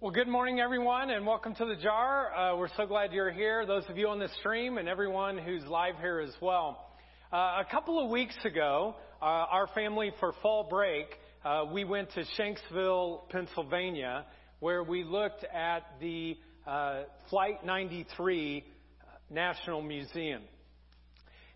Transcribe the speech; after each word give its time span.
Well, 0.00 0.12
good 0.12 0.28
morning, 0.28 0.60
everyone, 0.60 1.10
and 1.10 1.26
welcome 1.26 1.56
to 1.56 1.64
the 1.64 1.74
jar. 1.74 2.32
Uh, 2.32 2.56
we're 2.56 2.68
so 2.76 2.86
glad 2.86 3.12
you're 3.12 3.32
here, 3.32 3.66
those 3.66 3.82
of 3.88 3.98
you 3.98 4.06
on 4.06 4.20
the 4.20 4.28
stream, 4.38 4.78
and 4.78 4.88
everyone 4.88 5.36
who's 5.36 5.64
live 5.64 5.96
here 6.00 6.20
as 6.20 6.32
well. 6.40 6.86
Uh, 7.32 7.36
a 7.36 7.66
couple 7.68 7.98
of 7.98 8.08
weeks 8.08 8.36
ago, 8.44 8.94
uh, 9.20 9.24
our 9.24 9.66
family, 9.74 10.12
for 10.20 10.34
fall 10.40 10.68
break, 10.70 11.08
uh, 11.44 11.64
we 11.72 11.82
went 11.82 12.12
to 12.12 12.22
Shanksville, 12.38 13.28
Pennsylvania, 13.30 14.24
where 14.60 14.84
we 14.84 15.02
looked 15.02 15.42
at 15.52 15.80
the 16.00 16.36
uh, 16.64 17.02
Flight 17.28 17.66
93 17.66 18.64
National 19.30 19.82
Museum. 19.82 20.42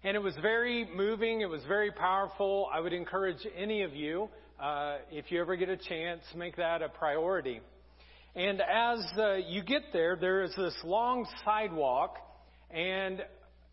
And 0.03 0.17
it 0.17 0.21
was 0.21 0.35
very 0.43 0.85
moving. 0.93 1.43
It 1.43 1.49
was 1.49 1.63
very 1.69 1.93
powerful. 1.93 2.69
I 2.75 2.81
would 2.81 2.93
encourage 2.93 3.47
any 3.57 3.83
of 3.83 3.95
you, 3.95 4.29
uh, 4.61 4.97
if 5.13 5.31
you 5.31 5.41
ever 5.41 5.55
get 5.55 5.69
a 5.69 5.77
chance, 5.77 6.23
make 6.35 6.57
that 6.57 6.83
a 6.83 6.89
priority. 6.89 7.61
And 8.35 8.63
as 8.63 9.05
uh, 9.19 9.35
you 9.35 9.63
get 9.63 9.93
there, 9.93 10.17
there 10.17 10.43
is 10.43 10.55
this 10.57 10.75
long 10.85 11.27
sidewalk, 11.45 12.17
and 12.71 13.23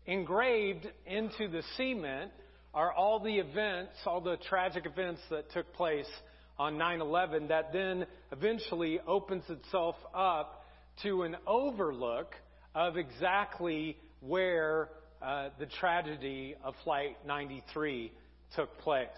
engraved 0.06 0.86
into 1.06 1.48
the 1.48 1.62
cement 1.76 2.30
are 2.74 2.92
all 2.92 3.20
the 3.20 3.38
events, 3.38 3.92
all 4.04 4.20
the 4.20 4.36
tragic 4.48 4.84
events 4.84 5.20
that 5.30 5.50
took 5.52 5.72
place 5.74 6.08
on 6.58 6.76
9 6.76 7.00
11 7.00 7.48
that 7.48 7.72
then 7.72 8.04
eventually 8.32 9.00
opens 9.06 9.44
itself 9.48 9.96
up 10.14 10.66
to 11.02 11.22
an 11.22 11.36
overlook 11.46 12.34
of 12.74 12.98
exactly 12.98 13.96
where 14.20 14.90
uh, 15.22 15.48
the 15.58 15.66
tragedy 15.66 16.54
of 16.62 16.74
Flight 16.84 17.16
93 17.26 18.12
took 18.54 18.76
place. 18.80 19.08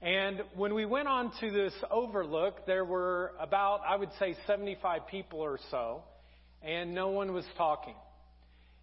And 0.00 0.42
when 0.54 0.74
we 0.74 0.84
went 0.84 1.08
on 1.08 1.32
to 1.40 1.50
this 1.50 1.72
overlook, 1.90 2.66
there 2.66 2.84
were 2.84 3.32
about, 3.40 3.80
I 3.86 3.96
would 3.96 4.10
say, 4.20 4.36
75 4.46 5.08
people 5.08 5.40
or 5.40 5.58
so, 5.72 6.02
and 6.62 6.94
no 6.94 7.08
one 7.08 7.32
was 7.34 7.44
talking. 7.56 7.96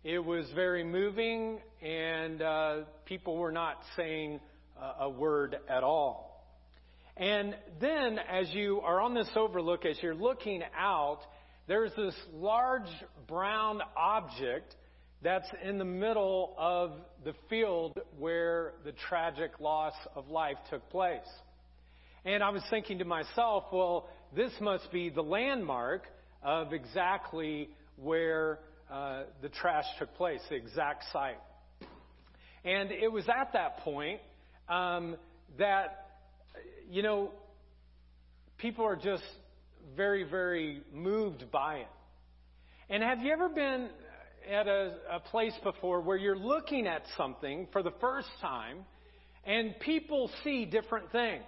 It 0.03 0.19
was 0.19 0.45
very 0.53 0.83
moving, 0.83 1.59
and 1.81 2.41
uh, 2.41 2.75
people 3.05 3.37
were 3.37 3.53
not 3.53 3.77
saying 3.95 4.41
uh, 4.79 5.05
a 5.05 5.09
word 5.09 5.55
at 5.69 5.83
all. 5.83 6.45
And 7.15 7.55
then, 7.79 8.19
as 8.19 8.49
you 8.51 8.81
are 8.81 8.99
on 8.99 9.13
this 9.13 9.29
overlook, 9.37 9.85
as 9.85 9.97
you're 10.01 10.13
looking 10.13 10.63
out, 10.77 11.19
there's 11.65 11.93
this 11.95 12.15
large 12.33 12.89
brown 13.25 13.79
object 13.95 14.75
that's 15.21 15.47
in 15.63 15.77
the 15.77 15.85
middle 15.85 16.53
of 16.57 16.91
the 17.23 17.33
field 17.49 17.99
where 18.19 18.73
the 18.83 18.91
tragic 19.07 19.59
loss 19.59 19.93
of 20.15 20.29
life 20.29 20.57
took 20.69 20.87
place. 20.89 21.19
And 22.25 22.43
I 22.43 22.49
was 22.49 22.63
thinking 22.69 22.99
to 22.99 23.05
myself, 23.05 23.65
well, 23.71 24.09
this 24.35 24.51
must 24.59 24.91
be 24.91 25.09
the 25.09 25.21
landmark 25.21 26.03
of 26.43 26.73
exactly 26.73 27.69
where 27.97 28.59
uh, 28.91 29.23
the 29.41 29.49
trash 29.49 29.85
took 29.99 30.13
place, 30.15 30.41
the 30.49 30.55
exact 30.55 31.05
site. 31.11 31.39
And 32.63 32.91
it 32.91 33.11
was 33.11 33.25
at 33.29 33.53
that 33.53 33.79
point 33.79 34.21
um, 34.67 35.17
that, 35.57 36.07
you 36.89 37.03
know, 37.03 37.31
people 38.57 38.85
are 38.85 38.95
just 38.95 39.23
very, 39.95 40.23
very 40.23 40.81
moved 40.91 41.51
by 41.51 41.77
it. 41.77 41.87
And 42.89 43.01
have 43.01 43.19
you 43.19 43.31
ever 43.31 43.49
been 43.49 43.89
at 44.51 44.67
a, 44.67 44.93
a 45.11 45.19
place 45.19 45.53
before 45.63 46.01
where 46.01 46.17
you're 46.17 46.37
looking 46.37 46.87
at 46.87 47.03
something 47.17 47.67
for 47.71 47.81
the 47.83 47.93
first 47.99 48.27
time 48.41 48.85
and 49.45 49.79
people 49.79 50.29
see 50.43 50.65
different 50.65 51.11
things. 51.11 51.43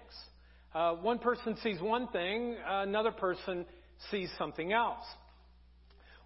Uh, 0.73 0.93
one 0.95 1.19
person 1.19 1.57
sees 1.63 1.81
one 1.81 2.07
thing, 2.09 2.55
another 2.65 3.11
person 3.11 3.65
sees 4.11 4.29
something 4.37 4.73
else. 4.73 5.03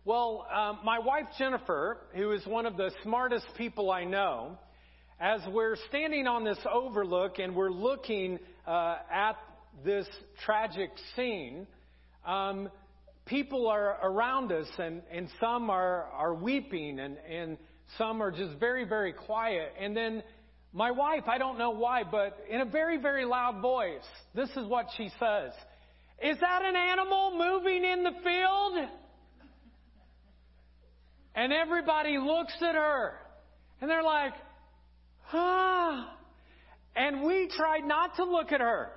Well, 0.03 0.47
um, 0.53 0.79
my 0.83 0.99
wife 0.99 1.27
Jennifer, 1.37 1.97
who 2.15 2.31
is 2.31 2.45
one 2.45 2.65
of 2.65 2.75
the 2.75 2.91
smartest 3.03 3.45
people 3.57 3.91
I 3.91 4.03
know, 4.03 4.57
as 5.19 5.41
we're 5.51 5.77
standing 5.89 6.25
on 6.27 6.43
this 6.43 6.57
overlook 6.71 7.37
and 7.37 7.55
we're 7.55 7.69
looking 7.69 8.39
uh, 8.65 8.95
at 9.11 9.37
this 9.85 10.07
tragic 10.43 10.89
scene, 11.15 11.67
um, 12.25 12.69
people 13.31 13.69
are 13.69 13.97
around 14.03 14.51
us, 14.51 14.67
and, 14.77 15.01
and 15.09 15.29
some 15.39 15.69
are, 15.69 16.03
are 16.13 16.35
weeping, 16.35 16.99
and, 16.99 17.15
and 17.27 17.57
some 17.97 18.21
are 18.21 18.29
just 18.29 18.59
very, 18.59 18.83
very 18.83 19.13
quiet. 19.13 19.73
And 19.79 19.95
then 19.95 20.21
my 20.73 20.91
wife, 20.91 21.23
I 21.27 21.37
don't 21.37 21.57
know 21.57 21.71
why, 21.71 22.03
but 22.03 22.37
in 22.49 22.59
a 22.59 22.65
very, 22.65 22.97
very 22.97 23.23
loud 23.23 23.61
voice, 23.61 24.03
this 24.35 24.49
is 24.57 24.67
what 24.67 24.87
she 24.97 25.09
says 25.17 25.53
Is 26.21 26.37
that 26.41 26.61
an 26.63 26.75
animal 26.75 27.31
moving 27.37 27.85
in 27.85 28.03
the 28.03 28.11
field? 28.21 28.89
And 31.33 31.53
everybody 31.53 32.17
looks 32.17 32.53
at 32.61 32.75
her, 32.75 33.13
and 33.79 33.89
they're 33.89 34.03
like, 34.03 34.33
ah. 35.31 36.17
And 36.97 37.23
we 37.23 37.49
tried 37.55 37.85
not 37.85 38.17
to 38.17 38.25
look 38.25 38.51
at 38.51 38.59
her. 38.59 38.89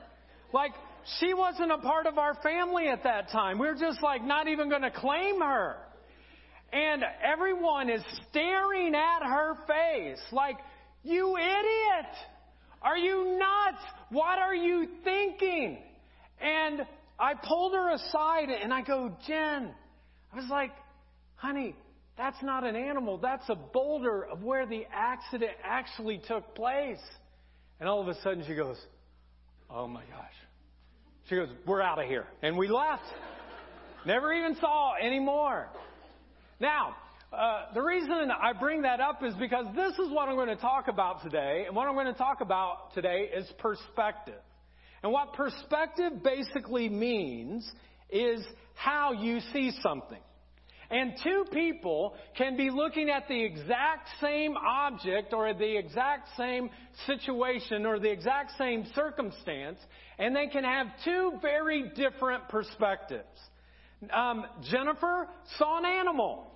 Like, 0.53 0.73
she 1.21 1.35
wasn't 1.35 1.73
a 1.73 1.79
part 1.79 2.07
of 2.07 2.19
our 2.19 2.35
family 2.43 2.89
at 2.89 3.05
that 3.05 3.31
time. 3.31 3.59
We 3.59 3.67
we're 3.67 3.79
just 3.79 4.03
like 4.03 4.25
not 4.25 4.49
even 4.49 4.69
going 4.69 4.83
to 4.83 4.91
claim 4.91 5.41
her. 5.41 5.77
And 6.73 7.05
everyone 7.23 7.89
is 7.89 8.03
staring 8.31 8.95
at 8.95 9.21
her 9.23 9.55
face 9.67 10.21
like, 10.33 10.57
you 11.03 11.37
idiot! 11.37 12.13
Are 12.83 12.99
you 12.99 13.39
nuts? 13.39 13.83
What 14.11 14.39
are 14.39 14.55
you 14.55 14.89
thinking? 15.05 15.79
And 16.41 16.87
I 17.19 17.35
pulled 17.35 17.75
her 17.75 17.95
aside 17.95 18.49
and 18.51 18.73
I 18.73 18.83
go, 18.83 19.17
Jen, 19.27 19.71
I 20.33 20.37
was 20.37 20.49
like, 20.51 20.73
honey, 21.37 21.77
that's 22.17 22.43
not 22.43 22.65
an 22.65 22.77
animal. 22.77 23.19
That's 23.19 23.49
a 23.49 23.55
boulder 23.55 24.25
of 24.25 24.43
where 24.43 24.67
the 24.67 24.85
accident 24.93 25.53
actually 25.63 26.21
took 26.27 26.55
place. 26.55 27.01
And 27.81 27.89
all 27.89 28.01
of 28.01 28.09
a 28.09 28.21
sudden 28.23 28.45
she 28.47 28.55
goes, 28.55 28.77
oh 29.71 29.87
my 29.87 30.03
gosh. 30.11 30.44
She 31.29 31.37
goes, 31.37 31.49
We're 31.67 31.83
out 31.83 31.99
of 31.99 32.07
here. 32.07 32.27
And 32.43 32.57
we 32.57 32.69
left. 32.69 33.03
Never 34.07 34.33
even 34.33 34.57
saw 34.61 34.95
anymore. 34.97 35.69
Now, 36.61 36.95
uh, 37.33 37.73
the 37.75 37.81
reason 37.81 38.11
I 38.31 38.53
bring 38.53 38.83
that 38.83 39.01
up 39.01 39.23
is 39.25 39.35
because 39.35 39.67
this 39.75 39.93
is 39.93 40.11
what 40.11 40.29
I'm 40.29 40.37
going 40.37 40.49
to 40.49 40.57
talk 40.57 40.89
about 40.89 41.23
today. 41.23 41.65
And 41.67 41.75
what 41.75 41.89
I'm 41.89 41.95
going 41.95 42.07
to 42.07 42.13
talk 42.13 42.41
about 42.41 42.95
today 42.95 43.31
is 43.35 43.51
perspective. 43.59 44.41
And 45.03 45.11
what 45.13 45.33
perspective 45.33 46.23
basically 46.23 46.89
means 46.89 47.71
is 48.11 48.41
how 48.75 49.13
you 49.13 49.41
see 49.53 49.73
something. 49.83 50.21
And 50.95 51.15
two 51.25 51.45
people 51.51 52.15
can 52.39 52.57
be 52.57 52.71
looking 52.71 53.11
at 53.11 53.27
the 53.27 53.45
exact 53.45 54.09
same 54.21 54.57
object 54.57 55.33
or 55.33 55.53
the 55.53 55.77
exact 55.77 56.29
same 56.37 56.71
situation 57.05 57.85
or 57.85 57.99
the 57.99 58.13
exact 58.13 58.53
same 58.57 58.87
circumstance, 58.95 59.81
and 60.21 60.37
they 60.37 60.47
can 60.47 60.63
have 60.63 60.87
two 61.05 61.33
very 61.43 61.91
different 61.97 62.49
perspectives. 62.49 63.27
Um, 64.13 64.45
Jennifer 64.71 65.27
saw 65.59 65.79
an 65.79 65.85
animal. 65.85 66.47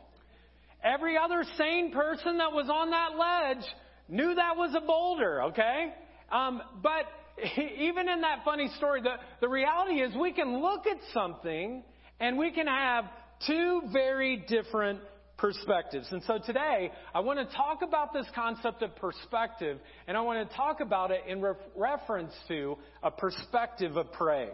Every 0.84 1.18
other 1.18 1.44
sane 1.56 1.90
person 1.90 2.38
that 2.38 2.52
was 2.52 2.70
on 2.72 2.90
that 2.90 3.18
ledge 3.18 3.66
knew 4.08 4.36
that 4.36 4.56
was 4.56 4.72
a 4.76 4.80
boulder, 4.80 5.42
okay? 5.46 5.92
Um, 6.30 6.62
but 6.80 7.06
even 7.58 8.08
in 8.08 8.20
that 8.20 8.44
funny 8.44 8.70
story, 8.76 9.02
the, 9.02 9.16
the 9.40 9.48
reality 9.48 9.94
is 9.94 10.14
we 10.14 10.32
can 10.32 10.62
look 10.62 10.86
at 10.86 10.98
something 11.12 11.82
and 12.20 12.38
we 12.38 12.52
can 12.52 12.68
have 12.68 13.06
Two 13.46 13.82
very 13.92 14.44
different 14.48 15.00
perspectives. 15.36 16.08
And 16.10 16.22
so 16.24 16.38
today, 16.44 16.90
I 17.14 17.20
want 17.20 17.38
to 17.38 17.56
talk 17.56 17.82
about 17.82 18.12
this 18.12 18.26
concept 18.34 18.82
of 18.82 18.94
perspective, 18.96 19.78
and 20.06 20.16
I 20.16 20.20
want 20.20 20.48
to 20.48 20.56
talk 20.56 20.80
about 20.80 21.10
it 21.10 21.22
in 21.26 21.40
re- 21.40 21.54
reference 21.76 22.32
to 22.48 22.76
a 23.02 23.10
perspective 23.10 23.96
of 23.96 24.12
praise. 24.12 24.50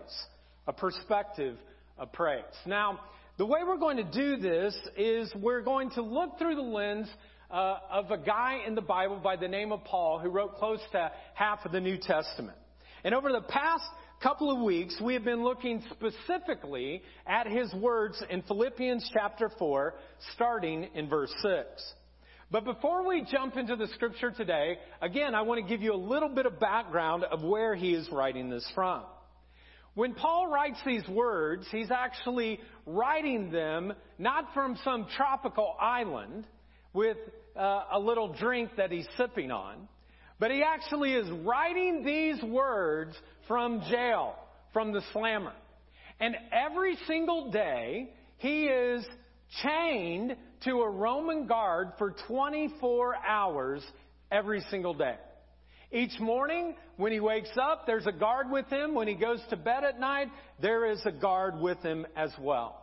A 0.66 0.72
perspective 0.72 1.56
of 1.98 2.12
praise. 2.12 2.44
Now, 2.66 3.00
the 3.38 3.46
way 3.46 3.60
we're 3.66 3.78
going 3.78 3.96
to 3.96 4.04
do 4.04 4.36
this 4.36 4.76
is 4.96 5.32
we're 5.34 5.62
going 5.62 5.90
to 5.92 6.02
look 6.02 6.38
through 6.38 6.54
the 6.54 6.62
lens 6.62 7.08
uh, 7.50 7.76
of 7.90 8.10
a 8.10 8.18
guy 8.18 8.60
in 8.66 8.74
the 8.74 8.82
Bible 8.82 9.16
by 9.16 9.36
the 9.36 9.48
name 9.48 9.72
of 9.72 9.84
Paul 9.84 10.18
who 10.18 10.28
wrote 10.28 10.56
close 10.56 10.80
to 10.92 11.10
half 11.34 11.64
of 11.64 11.72
the 11.72 11.80
New 11.80 11.96
Testament. 11.96 12.56
And 13.04 13.14
over 13.14 13.32
the 13.32 13.42
past 13.42 13.84
couple 14.24 14.50
of 14.50 14.62
weeks, 14.62 14.98
we 15.02 15.12
have 15.12 15.22
been 15.22 15.44
looking 15.44 15.82
specifically 15.90 17.02
at 17.26 17.46
his 17.46 17.70
words 17.74 18.22
in 18.30 18.40
Philippians 18.40 19.10
chapter 19.12 19.50
4, 19.58 19.94
starting 20.32 20.88
in 20.94 21.10
verse 21.10 21.30
6. 21.42 21.66
But 22.50 22.64
before 22.64 23.06
we 23.06 23.26
jump 23.30 23.58
into 23.58 23.76
the 23.76 23.86
scripture 23.88 24.30
today, 24.30 24.78
again, 25.02 25.34
I 25.34 25.42
want 25.42 25.62
to 25.62 25.68
give 25.68 25.82
you 25.82 25.92
a 25.92 26.00
little 26.00 26.30
bit 26.30 26.46
of 26.46 26.58
background 26.58 27.24
of 27.24 27.42
where 27.42 27.74
he 27.74 27.92
is 27.92 28.08
writing 28.10 28.48
this 28.48 28.66
from. 28.74 29.02
When 29.92 30.14
Paul 30.14 30.48
writes 30.48 30.78
these 30.86 31.06
words, 31.06 31.66
he's 31.70 31.90
actually 31.90 32.60
writing 32.86 33.50
them 33.50 33.92
not 34.18 34.54
from 34.54 34.78
some 34.84 35.06
tropical 35.18 35.76
island 35.78 36.46
with 36.94 37.18
uh, 37.54 37.82
a 37.92 37.98
little 37.98 38.32
drink 38.32 38.70
that 38.78 38.90
he's 38.90 39.06
sipping 39.18 39.50
on, 39.50 39.86
but 40.38 40.50
he 40.50 40.62
actually 40.62 41.12
is 41.12 41.28
writing 41.44 42.04
these 42.04 42.42
words 42.42 43.14
from 43.46 43.82
jail, 43.90 44.34
from 44.72 44.92
the 44.92 45.02
slammer. 45.12 45.52
And 46.20 46.36
every 46.52 46.96
single 47.06 47.50
day, 47.50 48.10
he 48.38 48.66
is 48.66 49.04
chained 49.62 50.36
to 50.64 50.82
a 50.82 50.90
Roman 50.90 51.46
guard 51.46 51.92
for 51.98 52.14
24 52.28 53.16
hours 53.16 53.82
every 54.30 54.60
single 54.70 54.94
day. 54.94 55.16
Each 55.92 56.18
morning, 56.18 56.74
when 56.96 57.12
he 57.12 57.20
wakes 57.20 57.56
up, 57.60 57.86
there's 57.86 58.06
a 58.06 58.12
guard 58.12 58.50
with 58.50 58.66
him. 58.66 58.94
When 58.94 59.06
he 59.06 59.14
goes 59.14 59.40
to 59.50 59.56
bed 59.56 59.84
at 59.84 60.00
night, 60.00 60.28
there 60.60 60.90
is 60.90 61.00
a 61.04 61.12
guard 61.12 61.60
with 61.60 61.80
him 61.82 62.06
as 62.16 62.30
well. 62.40 62.80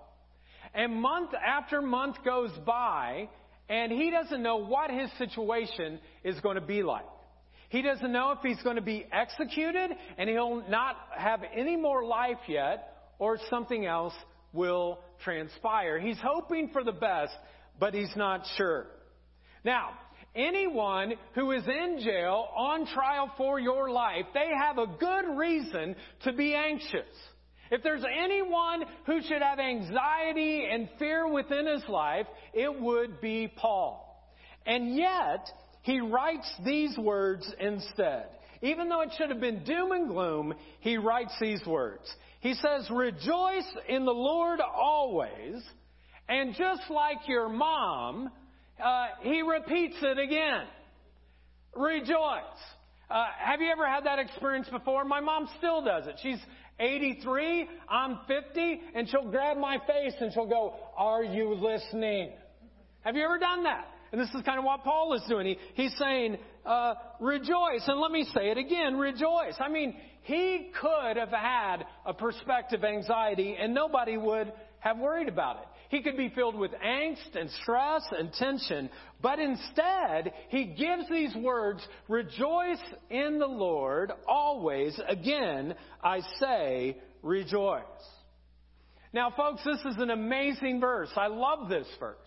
And 0.73 1.01
month 1.01 1.31
after 1.33 1.81
month 1.81 2.17
goes 2.23 2.51
by, 2.65 3.27
and 3.67 3.91
he 3.91 4.11
doesn't 4.11 4.41
know 4.41 4.57
what 4.57 4.89
his 4.91 5.09
situation 5.17 5.99
is 6.23 6.39
going 6.39 6.55
to 6.55 6.61
be 6.61 6.83
like. 6.83 7.03
He 7.71 7.81
doesn't 7.81 8.11
know 8.11 8.31
if 8.31 8.39
he's 8.43 8.61
going 8.63 8.75
to 8.75 8.81
be 8.81 9.05
executed 9.13 9.91
and 10.17 10.29
he'll 10.29 10.61
not 10.69 10.97
have 11.17 11.39
any 11.55 11.77
more 11.77 12.03
life 12.03 12.37
yet, 12.49 12.97
or 13.17 13.39
something 13.49 13.85
else 13.85 14.13
will 14.51 14.99
transpire. 15.23 15.97
He's 15.97 16.19
hoping 16.21 16.71
for 16.73 16.83
the 16.83 16.91
best, 16.91 17.33
but 17.79 17.93
he's 17.93 18.13
not 18.17 18.45
sure. 18.57 18.87
Now, 19.63 19.91
anyone 20.35 21.13
who 21.33 21.53
is 21.53 21.63
in 21.65 21.99
jail 22.03 22.49
on 22.57 22.87
trial 22.87 23.31
for 23.37 23.57
your 23.57 23.89
life, 23.89 24.25
they 24.33 24.49
have 24.53 24.77
a 24.77 24.87
good 24.87 25.37
reason 25.37 25.95
to 26.25 26.33
be 26.33 26.53
anxious. 26.53 27.15
If 27.71 27.83
there's 27.83 28.03
anyone 28.03 28.83
who 29.05 29.21
should 29.21 29.41
have 29.41 29.59
anxiety 29.59 30.67
and 30.69 30.89
fear 30.99 31.25
within 31.31 31.67
his 31.67 31.83
life, 31.87 32.27
it 32.53 32.81
would 32.81 33.21
be 33.21 33.47
Paul. 33.47 34.29
And 34.65 34.93
yet, 34.93 35.49
he 35.81 35.99
writes 35.99 36.51
these 36.63 36.97
words 36.97 37.51
instead. 37.59 38.25
Even 38.61 38.89
though 38.89 39.01
it 39.01 39.09
should 39.17 39.29
have 39.29 39.39
been 39.39 39.63
doom 39.63 39.91
and 39.91 40.07
gloom, 40.07 40.53
he 40.79 40.97
writes 40.97 41.33
these 41.41 41.65
words. 41.65 42.03
He 42.41 42.53
says, 42.53 42.87
Rejoice 42.91 43.67
in 43.87 44.05
the 44.05 44.11
Lord 44.11 44.59
always. 44.61 45.63
And 46.29 46.55
just 46.55 46.83
like 46.89 47.27
your 47.27 47.49
mom, 47.49 48.29
uh, 48.83 49.07
he 49.21 49.41
repeats 49.41 49.97
it 50.01 50.19
again. 50.19 50.65
Rejoice. 51.75 52.41
Uh, 53.09 53.25
have 53.39 53.61
you 53.61 53.69
ever 53.69 53.87
had 53.87 54.05
that 54.05 54.19
experience 54.19 54.67
before? 54.69 55.03
My 55.03 55.19
mom 55.19 55.49
still 55.57 55.83
does 55.83 56.07
it. 56.07 56.15
She's 56.21 56.39
83, 56.79 57.67
I'm 57.89 58.19
50, 58.27 58.81
and 58.95 59.09
she'll 59.09 59.29
grab 59.29 59.57
my 59.57 59.77
face 59.79 60.13
and 60.19 60.31
she'll 60.33 60.47
go, 60.47 60.75
Are 60.95 61.23
you 61.23 61.55
listening? 61.55 62.31
Have 63.01 63.15
you 63.15 63.23
ever 63.23 63.39
done 63.39 63.63
that? 63.63 63.87
And 64.11 64.19
this 64.19 64.29
is 64.29 64.41
kind 64.43 64.59
of 64.59 64.65
what 64.65 64.83
Paul 64.83 65.13
is 65.13 65.21
doing. 65.29 65.45
He, 65.45 65.57
he's 65.73 65.97
saying, 65.97 66.37
uh, 66.65 66.95
rejoice. 67.19 67.83
And 67.87 67.99
let 67.99 68.11
me 68.11 68.25
say 68.33 68.49
it 68.49 68.57
again, 68.57 68.97
rejoice. 68.97 69.55
I 69.59 69.69
mean, 69.69 69.95
he 70.23 70.71
could 70.79 71.17
have 71.17 71.29
had 71.29 71.85
a 72.05 72.13
perspective 72.13 72.83
anxiety 72.83 73.55
and 73.59 73.73
nobody 73.73 74.17
would 74.17 74.51
have 74.79 74.97
worried 74.97 75.29
about 75.29 75.57
it. 75.57 75.67
He 75.89 76.01
could 76.01 76.15
be 76.15 76.29
filled 76.29 76.55
with 76.55 76.71
angst 76.71 77.35
and 77.35 77.49
stress 77.61 78.01
and 78.17 78.31
tension, 78.33 78.89
but 79.21 79.39
instead, 79.39 80.31
he 80.47 80.65
gives 80.65 81.09
these 81.09 81.35
words, 81.35 81.85
rejoice 82.07 82.79
in 83.09 83.39
the 83.39 83.47
Lord 83.47 84.11
always. 84.25 84.97
Again, 85.05 85.75
I 86.01 86.21
say, 86.39 86.97
rejoice. 87.21 87.83
Now, 89.11 89.33
folks, 89.35 89.61
this 89.65 89.79
is 89.93 89.97
an 89.97 90.11
amazing 90.11 90.79
verse. 90.79 91.09
I 91.17 91.27
love 91.27 91.67
this 91.67 91.87
verse. 91.99 92.17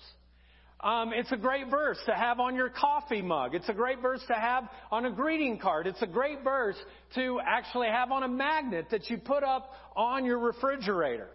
Um, 0.85 1.15
it's 1.15 1.33
a 1.33 1.37
great 1.39 1.71
verse 1.71 1.97
to 2.05 2.15
have 2.15 2.41
on 2.41 2.55
your 2.55 2.69
coffee 2.69 3.23
mug. 3.23 3.55
It's 3.55 3.71
a 3.71 3.73
great 3.73 4.03
verse 4.03 4.23
to 4.29 4.35
have 4.35 4.69
on 4.93 5.07
a 5.07 5.11
greeting 5.11 5.59
card. 5.59 5.87
It's 5.87 6.03
a 6.03 6.07
great 6.07 6.45
verse 6.45 6.77
to 7.15 7.41
actually 7.43 7.89
have 7.89 8.13
on 8.13 8.23
a 8.23 8.29
magnet 8.29 8.89
that 8.91 9.09
you 9.09 9.17
put 9.17 9.43
up 9.43 9.73
on 9.97 10.27
your 10.27 10.39
refrigerator. 10.39 11.29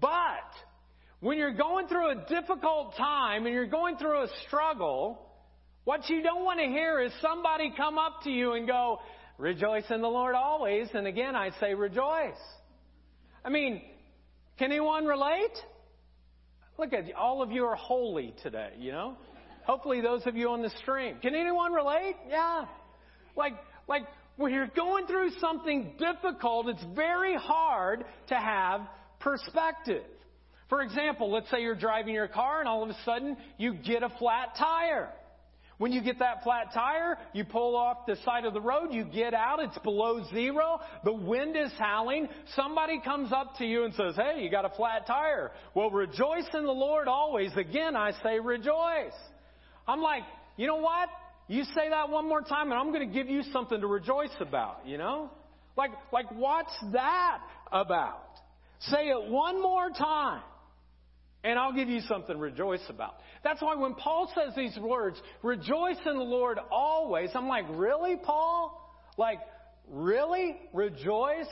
But 0.00 0.48
when 1.20 1.36
you're 1.36 1.52
going 1.52 1.88
through 1.88 2.12
a 2.12 2.24
difficult 2.26 2.96
time 2.96 3.44
and 3.44 3.54
you're 3.54 3.66
going 3.66 3.98
through 3.98 4.22
a 4.22 4.28
struggle, 4.46 5.20
what 5.84 6.08
you 6.08 6.22
don't 6.22 6.42
want 6.42 6.58
to 6.58 6.66
hear 6.66 7.02
is 7.02 7.12
somebody 7.20 7.74
come 7.76 7.98
up 7.98 8.22
to 8.24 8.30
you 8.30 8.54
and 8.54 8.66
go, 8.66 9.00
Rejoice 9.36 9.84
in 9.90 10.00
the 10.00 10.08
Lord 10.08 10.34
always. 10.34 10.88
And 10.92 11.06
again, 11.06 11.34
I 11.34 11.50
say 11.60 11.74
rejoice. 11.74 12.34
I 13.44 13.48
mean, 13.48 13.82
can 14.58 14.70
anyone 14.70 15.06
relate? 15.06 15.56
Look 16.80 16.94
at 16.94 17.06
you, 17.06 17.14
all 17.14 17.42
of 17.42 17.52
you 17.52 17.66
are 17.66 17.76
holy 17.76 18.32
today, 18.42 18.70
you 18.78 18.90
know? 18.90 19.14
Hopefully 19.64 20.00
those 20.00 20.26
of 20.26 20.34
you 20.34 20.48
on 20.48 20.62
the 20.62 20.70
stream. 20.80 21.18
Can 21.20 21.34
anyone 21.34 21.74
relate? 21.74 22.16
Yeah. 22.26 22.64
Like, 23.36 23.52
like 23.86 24.06
when 24.38 24.54
you're 24.54 24.70
going 24.74 25.06
through 25.06 25.32
something 25.42 25.92
difficult, 25.98 26.70
it's 26.70 26.82
very 26.96 27.36
hard 27.36 28.06
to 28.28 28.34
have 28.34 28.80
perspective. 29.18 30.04
For 30.70 30.80
example, 30.80 31.30
let's 31.30 31.50
say 31.50 31.60
you're 31.60 31.74
driving 31.74 32.14
your 32.14 32.28
car 32.28 32.60
and 32.60 32.68
all 32.68 32.82
of 32.82 32.88
a 32.88 32.96
sudden 33.04 33.36
you 33.58 33.74
get 33.74 34.02
a 34.02 34.08
flat 34.18 34.56
tire. 34.58 35.10
When 35.80 35.92
you 35.92 36.02
get 36.02 36.18
that 36.18 36.42
flat 36.42 36.74
tire, 36.74 37.16
you 37.32 37.42
pull 37.46 37.74
off 37.74 38.04
the 38.06 38.16
side 38.22 38.44
of 38.44 38.52
the 38.52 38.60
road, 38.60 38.92
you 38.92 39.02
get 39.02 39.32
out, 39.32 39.60
it's 39.60 39.78
below 39.78 40.22
zero, 40.30 40.78
the 41.04 41.12
wind 41.14 41.56
is 41.56 41.72
howling, 41.78 42.28
somebody 42.54 43.00
comes 43.02 43.32
up 43.32 43.56
to 43.56 43.64
you 43.64 43.84
and 43.84 43.94
says, 43.94 44.14
hey, 44.14 44.42
you 44.42 44.50
got 44.50 44.66
a 44.66 44.76
flat 44.76 45.06
tire. 45.06 45.52
Well, 45.74 45.88
rejoice 45.88 46.44
in 46.52 46.64
the 46.64 46.70
Lord 46.70 47.08
always. 47.08 47.50
Again, 47.56 47.96
I 47.96 48.12
say 48.22 48.38
rejoice. 48.38 49.14
I'm 49.88 50.02
like, 50.02 50.24
you 50.58 50.66
know 50.66 50.76
what? 50.76 51.08
You 51.48 51.64
say 51.74 51.88
that 51.88 52.10
one 52.10 52.28
more 52.28 52.42
time 52.42 52.70
and 52.70 52.78
I'm 52.78 52.92
going 52.92 53.08
to 53.08 53.14
give 53.14 53.30
you 53.30 53.42
something 53.50 53.80
to 53.80 53.86
rejoice 53.86 54.36
about, 54.38 54.82
you 54.84 54.98
know? 54.98 55.30
Like, 55.78 55.92
like 56.12 56.30
what's 56.30 56.76
that 56.92 57.38
about? 57.72 58.20
Say 58.80 59.08
it 59.08 59.30
one 59.30 59.62
more 59.62 59.88
time. 59.88 60.42
And 61.42 61.58
I'll 61.58 61.72
give 61.72 61.88
you 61.88 62.00
something 62.02 62.34
to 62.34 62.40
rejoice 62.40 62.82
about. 62.88 63.14
That's 63.42 63.62
why 63.62 63.74
when 63.74 63.94
Paul 63.94 64.30
says 64.34 64.54
these 64.54 64.76
words, 64.78 65.20
rejoice 65.42 65.96
in 66.04 66.16
the 66.16 66.22
Lord 66.22 66.58
always, 66.70 67.30
I'm 67.34 67.48
like, 67.48 67.64
really, 67.70 68.16
Paul? 68.22 68.76
Like, 69.16 69.40
really? 69.88 70.56
Rejoice 70.74 71.48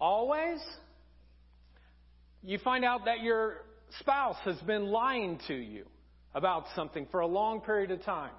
always? 0.00 0.58
You 2.42 2.58
find 2.58 2.84
out 2.84 3.04
that 3.04 3.20
your 3.20 3.64
spouse 4.00 4.36
has 4.44 4.56
been 4.60 4.86
lying 4.86 5.38
to 5.48 5.54
you 5.54 5.84
about 6.34 6.64
something 6.74 7.06
for 7.10 7.20
a 7.20 7.26
long 7.26 7.60
period 7.60 7.90
of 7.90 8.02
time. 8.04 8.32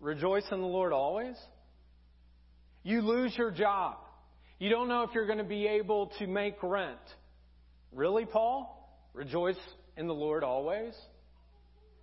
Rejoice 0.00 0.44
in 0.50 0.60
the 0.60 0.66
Lord 0.66 0.92
always? 0.92 1.36
You 2.82 3.00
lose 3.00 3.34
your 3.38 3.50
job. 3.50 3.96
You 4.58 4.68
don't 4.68 4.88
know 4.88 5.02
if 5.02 5.10
you're 5.14 5.26
going 5.26 5.38
to 5.38 5.44
be 5.44 5.66
able 5.66 6.12
to 6.18 6.26
make 6.26 6.62
rent. 6.62 6.98
Really, 7.92 8.26
Paul? 8.26 8.70
Rejoice 9.14 9.56
in 9.96 10.06
the 10.06 10.14
Lord 10.14 10.44
always? 10.44 10.94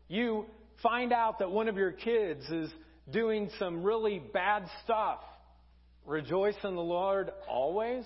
You 0.07 0.45
find 0.83 1.13
out 1.13 1.39
that 1.39 1.51
one 1.51 1.67
of 1.67 1.77
your 1.77 1.91
kids 1.91 2.43
is 2.49 2.69
doing 3.11 3.49
some 3.59 3.83
really 3.83 4.19
bad 4.19 4.65
stuff. 4.83 5.19
Rejoice 6.05 6.55
in 6.63 6.75
the 6.75 6.81
Lord 6.81 7.31
always? 7.49 8.05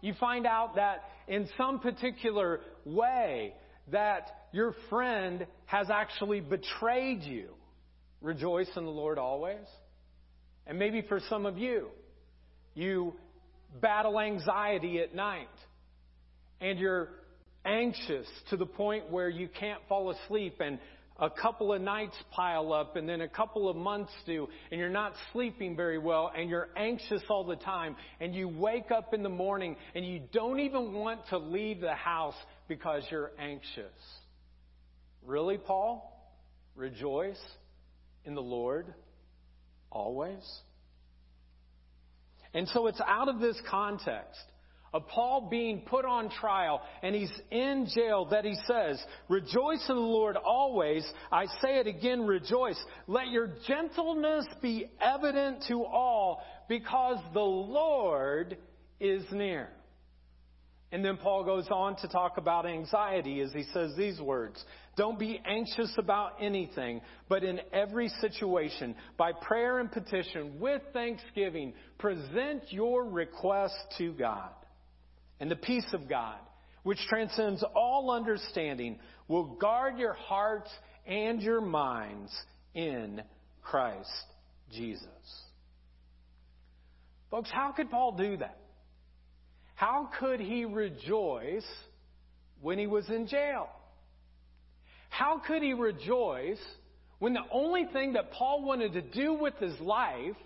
You 0.00 0.14
find 0.18 0.46
out 0.46 0.76
that 0.76 1.04
in 1.28 1.48
some 1.56 1.80
particular 1.80 2.60
way 2.84 3.54
that 3.92 4.30
your 4.52 4.74
friend 4.88 5.46
has 5.66 5.90
actually 5.90 6.40
betrayed 6.40 7.22
you. 7.22 7.50
Rejoice 8.20 8.68
in 8.76 8.84
the 8.84 8.90
Lord 8.90 9.18
always? 9.18 9.66
And 10.66 10.78
maybe 10.78 11.02
for 11.02 11.20
some 11.28 11.46
of 11.46 11.58
you, 11.58 11.88
you 12.74 13.14
battle 13.80 14.18
anxiety 14.18 15.00
at 15.00 15.14
night 15.14 15.48
and 16.60 16.78
you're 16.78 17.08
anxious 17.64 18.26
to 18.50 18.56
the 18.56 18.66
point 18.66 19.10
where 19.10 19.28
you 19.28 19.48
can't 19.48 19.80
fall 19.88 20.10
asleep 20.10 20.60
and 20.60 20.78
a 21.18 21.28
couple 21.28 21.72
of 21.72 21.82
nights 21.82 22.16
pile 22.30 22.72
up 22.72 22.96
and 22.96 23.06
then 23.06 23.20
a 23.20 23.28
couple 23.28 23.68
of 23.68 23.76
months 23.76 24.12
do 24.24 24.48
and 24.70 24.80
you're 24.80 24.88
not 24.88 25.12
sleeping 25.32 25.76
very 25.76 25.98
well 25.98 26.32
and 26.34 26.48
you're 26.48 26.68
anxious 26.76 27.22
all 27.28 27.44
the 27.44 27.56
time 27.56 27.94
and 28.20 28.34
you 28.34 28.48
wake 28.48 28.90
up 28.90 29.12
in 29.12 29.22
the 29.22 29.28
morning 29.28 29.76
and 29.94 30.06
you 30.06 30.20
don't 30.32 30.60
even 30.60 30.94
want 30.94 31.20
to 31.28 31.36
leave 31.36 31.80
the 31.80 31.94
house 31.94 32.36
because 32.68 33.02
you're 33.10 33.32
anxious. 33.38 33.92
Really, 35.26 35.58
Paul? 35.58 36.06
Rejoice 36.74 37.40
in 38.24 38.34
the 38.34 38.40
Lord 38.40 38.86
always? 39.90 40.42
And 42.54 42.66
so 42.68 42.86
it's 42.86 43.00
out 43.06 43.28
of 43.28 43.40
this 43.40 43.60
context 43.70 44.40
of 44.92 45.06
Paul 45.08 45.48
being 45.50 45.82
put 45.82 46.04
on 46.04 46.30
trial 46.30 46.82
and 47.02 47.14
he's 47.14 47.32
in 47.50 47.86
jail 47.94 48.26
that 48.26 48.44
he 48.44 48.56
says, 48.66 49.00
Rejoice 49.28 49.84
in 49.88 49.94
the 49.94 50.00
Lord 50.00 50.36
always. 50.36 51.06
I 51.30 51.46
say 51.62 51.78
it 51.78 51.86
again, 51.86 52.26
rejoice. 52.26 52.82
Let 53.06 53.28
your 53.28 53.50
gentleness 53.66 54.46
be 54.60 54.90
evident 55.00 55.64
to 55.68 55.84
all 55.84 56.42
because 56.68 57.18
the 57.32 57.40
Lord 57.40 58.56
is 58.98 59.24
near. 59.30 59.68
And 60.92 61.04
then 61.04 61.18
Paul 61.18 61.44
goes 61.44 61.68
on 61.70 61.94
to 61.98 62.08
talk 62.08 62.36
about 62.36 62.66
anxiety 62.66 63.40
as 63.40 63.52
he 63.52 63.62
says 63.72 63.92
these 63.96 64.20
words. 64.20 64.62
Don't 64.96 65.20
be 65.20 65.40
anxious 65.46 65.94
about 65.98 66.32
anything, 66.40 67.00
but 67.28 67.44
in 67.44 67.60
every 67.72 68.08
situation, 68.20 68.96
by 69.16 69.30
prayer 69.32 69.78
and 69.78 69.90
petition, 69.90 70.58
with 70.58 70.82
thanksgiving, 70.92 71.74
present 71.98 72.64
your 72.70 73.04
request 73.04 73.76
to 73.98 74.12
God. 74.14 74.50
And 75.40 75.50
the 75.50 75.56
peace 75.56 75.86
of 75.92 76.08
God, 76.08 76.38
which 76.82 76.98
transcends 77.08 77.64
all 77.74 78.10
understanding, 78.10 78.98
will 79.26 79.56
guard 79.56 79.98
your 79.98 80.12
hearts 80.12 80.70
and 81.06 81.40
your 81.40 81.60
minds 81.60 82.30
in 82.74 83.22
Christ 83.62 84.08
Jesus. 84.70 85.06
Folks, 87.30 87.50
how 87.52 87.72
could 87.72 87.90
Paul 87.90 88.12
do 88.12 88.36
that? 88.36 88.58
How 89.74 90.10
could 90.18 90.40
he 90.40 90.66
rejoice 90.66 91.66
when 92.60 92.78
he 92.78 92.86
was 92.86 93.08
in 93.08 93.26
jail? 93.26 93.68
How 95.08 95.40
could 95.46 95.62
he 95.62 95.72
rejoice 95.72 96.60
when 97.18 97.32
the 97.32 97.44
only 97.50 97.86
thing 97.92 98.14
that 98.14 98.32
Paul 98.32 98.62
wanted 98.62 98.92
to 98.92 99.02
do 99.02 99.34
with 99.34 99.54
his 99.58 99.78
life 99.80 100.36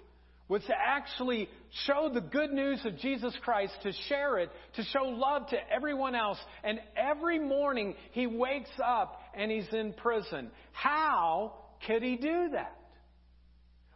was 0.48 0.62
to 0.64 0.74
actually 0.76 1.48
show 1.86 2.10
the 2.12 2.20
good 2.20 2.52
news 2.52 2.80
of 2.84 2.98
Jesus 2.98 3.34
Christ, 3.42 3.72
to 3.82 3.92
share 4.08 4.38
it, 4.38 4.50
to 4.76 4.82
show 4.84 5.04
love 5.04 5.48
to 5.48 5.56
everyone 5.72 6.14
else. 6.14 6.38
And 6.62 6.80
every 6.96 7.38
morning 7.38 7.94
he 8.12 8.26
wakes 8.26 8.70
up 8.84 9.20
and 9.34 9.50
he's 9.50 9.72
in 9.72 9.94
prison. 9.94 10.50
How 10.72 11.54
could 11.86 12.02
he 12.02 12.16
do 12.16 12.50
that? 12.52 12.76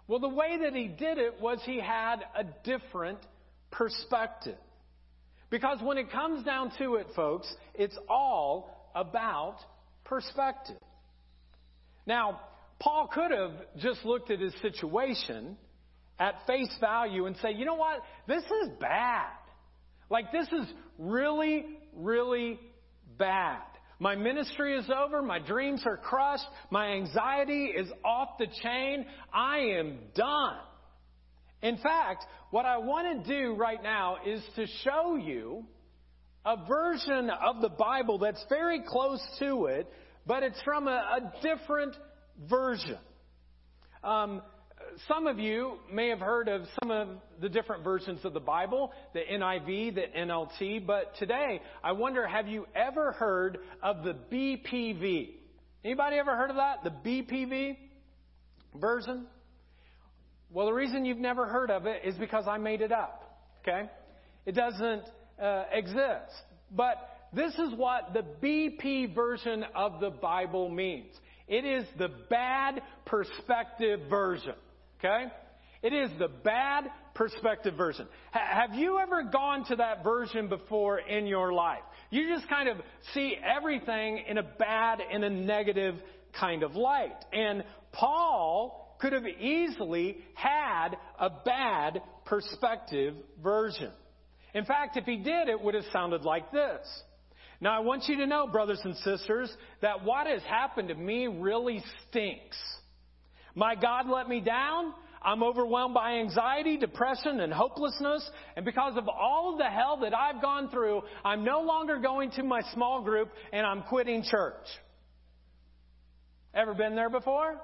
Well, 0.06 0.20
the 0.20 0.28
way 0.28 0.58
that 0.62 0.74
he 0.74 0.88
did 0.88 1.18
it 1.18 1.38
was 1.38 1.60
he 1.64 1.78
had 1.78 2.24
a 2.34 2.44
different 2.64 3.18
perspective. 3.70 4.56
Because 5.50 5.78
when 5.82 5.98
it 5.98 6.10
comes 6.10 6.44
down 6.44 6.72
to 6.78 6.94
it, 6.96 7.08
folks, 7.14 7.52
it's 7.74 7.96
all 8.08 8.90
about 8.94 9.56
perspective. 10.04 10.76
Now, 12.06 12.40
Paul 12.80 13.10
could 13.12 13.30
have 13.30 13.52
just 13.76 14.04
looked 14.06 14.30
at 14.30 14.40
his 14.40 14.54
situation 14.62 15.58
at 16.18 16.46
face 16.46 16.74
value 16.80 17.26
and 17.26 17.36
say, 17.36 17.52
you 17.52 17.64
know 17.64 17.74
what? 17.74 18.00
This 18.26 18.42
is 18.42 18.70
bad. 18.80 19.30
Like, 20.10 20.32
this 20.32 20.46
is 20.48 20.66
really, 20.98 21.66
really 21.94 22.58
bad. 23.18 23.62
My 24.00 24.14
ministry 24.14 24.76
is 24.78 24.88
over. 24.90 25.22
My 25.22 25.38
dreams 25.38 25.82
are 25.84 25.96
crushed. 25.96 26.46
My 26.70 26.92
anxiety 26.92 27.66
is 27.66 27.88
off 28.04 28.38
the 28.38 28.46
chain. 28.62 29.06
I 29.32 29.58
am 29.78 29.98
done. 30.14 30.56
In 31.62 31.76
fact, 31.78 32.24
what 32.50 32.64
I 32.64 32.78
want 32.78 33.24
to 33.24 33.40
do 33.40 33.54
right 33.54 33.82
now 33.82 34.18
is 34.24 34.40
to 34.54 34.66
show 34.84 35.16
you 35.16 35.64
a 36.44 36.56
version 36.66 37.30
of 37.30 37.60
the 37.60 37.68
Bible 37.68 38.18
that's 38.18 38.42
very 38.48 38.82
close 38.86 39.20
to 39.40 39.66
it, 39.66 39.92
but 40.26 40.44
it's 40.44 40.60
from 40.62 40.86
a, 40.86 40.90
a 40.90 41.32
different 41.42 41.96
version. 42.48 42.98
Um, 44.04 44.42
some 45.06 45.26
of 45.26 45.38
you 45.38 45.78
may 45.92 46.08
have 46.08 46.18
heard 46.18 46.48
of 46.48 46.62
some 46.80 46.90
of 46.90 47.08
the 47.40 47.48
different 47.48 47.84
versions 47.84 48.24
of 48.24 48.32
the 48.32 48.40
Bible, 48.40 48.92
the 49.14 49.20
NIV, 49.20 49.94
the 49.94 50.04
NLT, 50.16 50.86
but 50.86 51.14
today 51.18 51.60
I 51.82 51.92
wonder 51.92 52.26
have 52.26 52.48
you 52.48 52.66
ever 52.74 53.12
heard 53.12 53.58
of 53.82 54.02
the 54.02 54.16
BPV? 54.32 55.30
Anybody 55.84 56.16
ever 56.16 56.36
heard 56.36 56.50
of 56.50 56.56
that? 56.56 56.82
The 56.84 56.90
BPV 56.90 57.76
version? 58.74 59.26
Well, 60.50 60.66
the 60.66 60.72
reason 60.72 61.04
you've 61.04 61.18
never 61.18 61.46
heard 61.46 61.70
of 61.70 61.86
it 61.86 62.02
is 62.04 62.14
because 62.16 62.44
I 62.48 62.58
made 62.58 62.80
it 62.80 62.92
up. 62.92 63.46
Okay? 63.62 63.88
It 64.46 64.52
doesn't 64.52 65.02
uh, 65.40 65.64
exist. 65.72 66.32
But 66.74 66.96
this 67.32 67.52
is 67.54 67.74
what 67.76 68.14
the 68.14 68.24
BP 68.42 69.14
version 69.14 69.64
of 69.74 70.00
the 70.00 70.10
Bible 70.10 70.68
means. 70.68 71.12
It 71.46 71.64
is 71.64 71.84
the 71.98 72.08
bad 72.28 72.82
perspective 73.06 74.00
version. 74.08 74.54
Okay? 74.98 75.26
It 75.82 75.92
is 75.92 76.10
the 76.18 76.28
bad 76.28 76.84
perspective 77.14 77.74
version. 77.76 78.06
H- 78.34 78.42
have 78.42 78.74
you 78.74 78.98
ever 78.98 79.24
gone 79.24 79.64
to 79.66 79.76
that 79.76 80.02
version 80.02 80.48
before 80.48 80.98
in 80.98 81.26
your 81.26 81.52
life? 81.52 81.82
You 82.10 82.34
just 82.34 82.48
kind 82.48 82.68
of 82.68 82.78
see 83.14 83.36
everything 83.36 84.24
in 84.28 84.38
a 84.38 84.42
bad, 84.42 85.00
in 85.12 85.22
a 85.22 85.30
negative 85.30 85.94
kind 86.38 86.62
of 86.62 86.74
light. 86.74 87.16
And 87.32 87.64
Paul 87.92 88.96
could 89.00 89.12
have 89.12 89.26
easily 89.26 90.18
had 90.34 90.96
a 91.18 91.30
bad 91.44 92.02
perspective 92.24 93.14
version. 93.42 93.90
In 94.54 94.64
fact, 94.64 94.96
if 94.96 95.04
he 95.04 95.16
did, 95.16 95.48
it 95.48 95.60
would 95.60 95.74
have 95.74 95.84
sounded 95.92 96.22
like 96.22 96.50
this. 96.50 96.86
Now, 97.60 97.76
I 97.76 97.80
want 97.80 98.04
you 98.06 98.16
to 98.18 98.26
know, 98.26 98.46
brothers 98.46 98.80
and 98.84 98.96
sisters, 98.96 99.52
that 99.82 100.04
what 100.04 100.26
has 100.26 100.42
happened 100.42 100.88
to 100.88 100.94
me 100.94 101.26
really 101.26 101.82
stinks. 102.08 102.56
My 103.58 103.74
God 103.74 104.08
let 104.08 104.28
me 104.28 104.38
down. 104.38 104.94
I'm 105.20 105.42
overwhelmed 105.42 105.92
by 105.92 106.18
anxiety, 106.18 106.76
depression, 106.76 107.40
and 107.40 107.52
hopelessness. 107.52 108.30
And 108.54 108.64
because 108.64 108.96
of 108.96 109.08
all 109.08 109.50
of 109.52 109.58
the 109.58 109.64
hell 109.64 109.98
that 110.02 110.16
I've 110.16 110.40
gone 110.40 110.70
through, 110.70 111.02
I'm 111.24 111.42
no 111.42 111.62
longer 111.62 111.98
going 111.98 112.30
to 112.32 112.44
my 112.44 112.60
small 112.72 113.02
group 113.02 113.30
and 113.52 113.66
I'm 113.66 113.82
quitting 113.82 114.22
church. 114.22 114.64
Ever 116.54 116.72
been 116.72 116.94
there 116.94 117.10
before? 117.10 117.60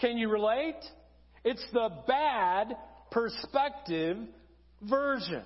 Can 0.00 0.18
you 0.18 0.28
relate? 0.28 0.74
It's 1.44 1.64
the 1.72 1.90
bad 2.08 2.76
perspective 3.12 4.16
version. 4.82 5.44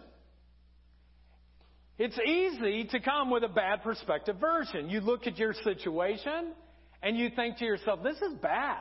It's 1.99 2.19
easy 2.19 2.85
to 2.93 3.01
come 3.01 3.29
with 3.31 3.45
a 3.45 3.49
bad 3.49 3.83
perspective 3.83 4.37
version. 4.41 4.89
You 4.89 5.03
look 5.03 5.27
at 5.27 5.37
your 5.37 5.53
situation 5.53 6.53
and 7.03 7.19
you 7.19 7.29
think 7.37 7.59
to 7.59 7.67
yourself, 7.67 8.03
this 8.03 8.17
is 8.17 8.33
bad. 8.41 8.79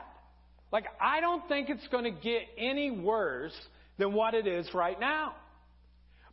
Like, 0.72 0.84
I 1.00 1.20
don't 1.20 1.46
think 1.48 1.70
it's 1.70 1.86
going 1.88 2.04
to 2.04 2.10
get 2.10 2.42
any 2.56 2.90
worse 2.90 3.56
than 3.98 4.12
what 4.12 4.34
it 4.34 4.46
is 4.46 4.68
right 4.74 4.98
now. 4.98 5.34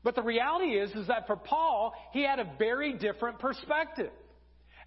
But 0.04 0.15
the 0.15 0.22
reality 0.22 0.77
is, 0.77 0.92
is 0.92 1.08
that 1.08 1.25
for 1.25 1.36
Paul, 1.36 1.94
he 2.12 2.24
had 2.24 2.39
a 2.39 2.51
very 2.60 2.94
different 2.94 3.39
perspective. 3.39 4.12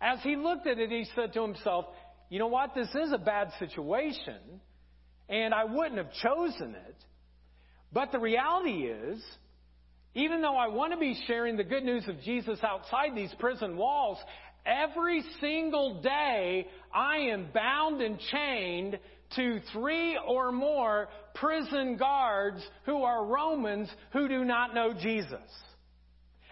As 0.01 0.21
he 0.23 0.37
looked 0.37 0.67
at 0.67 0.79
it, 0.79 0.91
he 0.91 1.07
said 1.17 1.33
to 1.33 1.43
himself, 1.43 1.87
you 2.31 2.39
know 2.39 2.47
what? 2.47 2.75
This 2.75 2.89
is 2.95 3.11
a 3.13 3.19
bad 3.19 3.51
situation, 3.59 4.39
and 5.29 5.55
I 5.55 5.65
wouldn't 5.65 5.97
have 5.97 6.13
chosen 6.23 6.75
it. 6.75 6.97
But 7.93 8.13
the 8.13 8.19
reality 8.19 8.85
is, 8.85 9.21
even 10.15 10.43
though 10.43 10.57
I 10.57 10.69
want 10.69 10.93
to 10.93 10.99
be 10.99 11.19
sharing 11.27 11.57
the 11.57 11.65
good 11.65 11.85
news 11.85 12.07
of 12.07 12.21
Jesus 12.21 12.59
outside 12.63 13.17
these 13.17 13.33
prison 13.39 13.77
walls, 13.77 14.19
every 14.67 15.25
single 15.41 16.03
day 16.03 16.69
I 16.95 17.17
am 17.33 17.49
bound 17.53 18.03
and 18.03 18.19
chained 18.31 18.99
to 19.37 19.61
three 19.73 20.19
or 20.27 20.53
more 20.53 21.09
prison 21.35 21.97
guards 21.97 22.65
who 22.85 23.03
are 23.03 23.25
Romans 23.25 23.89
who 24.13 24.29
do 24.29 24.45
not 24.45 24.75
know 24.75 24.93
Jesus. 24.93 25.41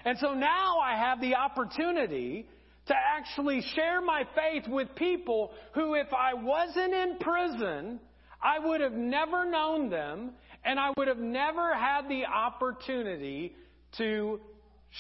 And 0.05 0.19
so 0.19 0.35
now 0.35 0.79
I 0.79 0.97
have 0.97 1.21
the 1.21 1.35
opportunity 1.35 2.49
to 2.87 2.95
actually 2.95 3.63
share 3.75 4.01
my 4.01 4.25
faith 4.35 4.69
with 4.69 4.95
people 4.95 5.53
who, 5.75 5.95
if 5.95 6.07
I 6.13 6.35
wasn't 6.35 6.93
in 6.93 7.19
prison, 7.19 7.99
I 8.41 8.65
would 8.65 8.81
have 8.81 8.93
never 8.93 9.45
known 9.45 9.91
them 9.91 10.33
and 10.65 10.79
I 10.79 10.91
would 10.97 11.09
have 11.09 11.19
never 11.19 11.75
had 11.75 12.09
the 12.09 12.27
opportunity 12.27 13.57
to 13.99 14.41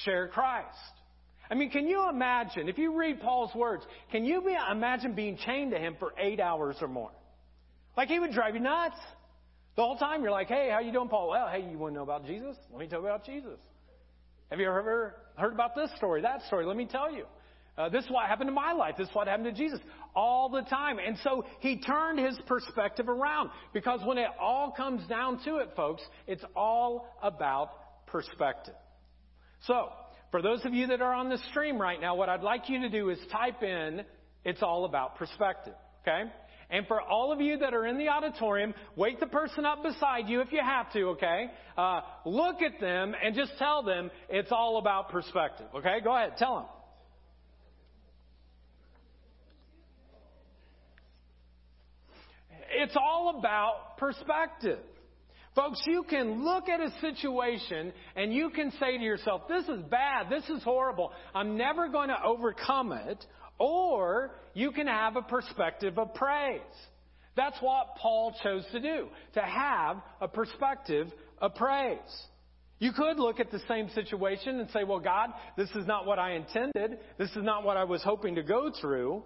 share 0.05 0.29
Christ. 0.29 0.77
I 1.49 1.55
mean, 1.55 1.71
can 1.71 1.87
you 1.87 2.09
imagine, 2.09 2.69
if 2.69 2.79
you 2.79 2.99
read 2.99 3.21
Paul's 3.21 3.55
words, 3.55 3.85
can 4.11 4.25
you 4.25 4.41
be, 4.43 4.57
imagine 4.71 5.15
being 5.15 5.37
chained 5.37 5.71
to 5.73 5.79
him 5.79 5.95
for 5.99 6.13
eight 6.19 6.41
hours 6.41 6.77
or 6.81 6.89
more? 6.89 7.13
Like 7.97 8.09
he 8.09 8.19
would 8.19 8.33
drive 8.33 8.55
you 8.55 8.61
nuts. 8.61 8.97
The 9.77 9.83
whole 9.83 9.97
time 9.97 10.23
you're 10.23 10.31
like, 10.31 10.49
hey, 10.49 10.71
how 10.73 10.81
you 10.81 10.93
doing, 10.93 11.09
Paul? 11.09 11.29
Well, 11.29 11.49
hey, 11.49 11.67
you 11.71 11.79
want 11.79 11.93
to 11.93 11.97
know 11.97 12.03
about 12.03 12.27
Jesus? 12.27 12.57
Let 12.71 12.81
me 12.81 12.87
tell 12.87 13.01
you 13.01 13.07
about 13.07 13.25
Jesus. 13.25 13.59
Have 14.51 14.61
you 14.61 14.67
ever 14.67 15.17
heard 15.37 15.53
about 15.53 15.75
this 15.75 15.91
story, 15.97 16.23
that 16.23 16.43
story? 16.47 16.65
Let 16.65 16.77
me 16.77 16.87
tell 16.87 17.13
you. 17.13 17.25
Uh, 17.77 17.91
this 17.91 18.05
is 18.05 18.11
what 18.11 18.27
happened 18.27 18.49
to 18.49 18.55
my 18.55 18.73
life. 18.73 18.95
This 18.97 19.09
is 19.09 19.15
what 19.15 19.29
happened 19.29 19.45
to 19.45 19.53
Jesus 19.53 19.81
all 20.15 20.49
the 20.49 20.63
time. 20.63 20.99
And 20.99 21.19
so 21.23 21.45
he 21.61 21.79
turned 21.79 22.19
his 22.19 22.39
perspective 22.47 23.09
around 23.09 23.51
because 23.75 24.01
when 24.05 24.17
it 24.17 24.29
all 24.41 24.73
comes 24.75 25.07
down 25.09 25.45
to 25.45 25.57
it, 25.57 25.71
folks, 25.77 26.03
it's 26.27 26.45
all 26.55 27.19
about 27.23 28.07
perspective. 28.07 28.75
So, 29.67 29.91
for 30.31 30.41
those 30.41 30.65
of 30.65 30.73
you 30.73 30.87
that 30.89 31.03
are 31.03 31.13
on 31.13 31.29
the 31.29 31.39
stream 31.51 31.79
right 31.79 32.01
now, 32.01 32.15
what 32.15 32.29
I'd 32.29 32.43
like 32.43 32.69
you 32.69 32.81
to 32.81 32.89
do 32.89 33.11
is 33.11 33.19
type 33.31 33.63
in, 33.63 34.05
it's 34.45 34.63
all 34.63 34.85
about 34.85 35.17
perspective. 35.17 35.75
Okay? 36.03 36.31
And 36.69 36.87
for 36.87 37.01
all 37.01 37.33
of 37.33 37.41
you 37.41 37.59
that 37.59 37.75
are 37.75 37.87
in 37.87 37.97
the 37.97 38.09
auditorium, 38.09 38.75
wake 38.97 39.21
the 39.21 39.27
person 39.27 39.65
up 39.65 39.83
beside 39.83 40.29
you 40.29 40.41
if 40.41 40.51
you 40.51 40.61
have 40.63 40.93
to, 40.95 41.03
okay? 41.11 41.47
Uh, 41.79 42.01
look 42.25 42.61
at 42.61 42.81
them 42.81 43.15
and 43.23 43.37
just 43.37 43.53
tell 43.59 43.83
them 43.85 44.11
it's 44.29 44.51
all 44.51 44.79
about 44.79 45.11
perspective, 45.11 45.67
okay? 45.77 45.99
Go 46.03 46.17
ahead, 46.17 46.33
tell 46.39 46.57
them. 46.57 46.65
It's 52.79 52.97
all 52.97 53.39
about 53.39 53.97
perspective. 53.99 54.81
Folks, 55.55 55.81
you 55.87 56.03
can 56.03 56.45
look 56.45 56.69
at 56.69 56.81
a 56.81 56.91
situation 57.01 57.93
and 58.15 58.35
you 58.35 58.51
can 58.51 58.71
say 58.73 58.99
to 58.99 59.03
yourself, 59.03 59.49
this 59.49 59.65
is 59.65 59.81
bad, 59.91 60.29
this 60.29 60.45
is 60.51 60.63
horrible, 60.63 61.13
I'm 61.35 61.57
never 61.57 61.89
going 61.89 62.09
to 62.09 62.23
overcome 62.23 62.93
it, 62.93 63.25
or 63.59 64.33
you 64.55 64.73
can 64.73 64.87
have 64.87 65.17
a 65.17 65.23
perspective 65.23 65.99
of 65.99 66.15
praise. 66.15 66.61
That's 67.37 67.57
what 67.61 67.97
Paul 67.97 68.35
chose 68.43 68.65
to 68.73 68.81
do, 68.81 69.09
to 69.35 69.43
have 69.43 69.99
a 70.21 70.29
perspective 70.29 71.09
of 71.39 71.55
praise. 71.55 71.99
You 72.79 72.93
could 72.93 73.19
look 73.19 73.41
at 73.41 73.51
the 73.51 73.61
same 73.69 73.89
situation 73.91 74.61
and 74.61 74.71
say, 74.71 74.85
well, 74.85 75.01
God, 75.01 75.31
this 75.57 75.71
is 75.71 75.87
not 75.87 76.07
what 76.07 76.19
I 76.19 76.33
intended. 76.33 76.99
This 77.19 77.31
is 77.31 77.43
not 77.43 77.65
what 77.65 77.77
I 77.77 77.85
was 77.85 78.03
hoping 78.03 78.35
to 78.35 78.43
go 78.43 78.71
through. 78.81 79.23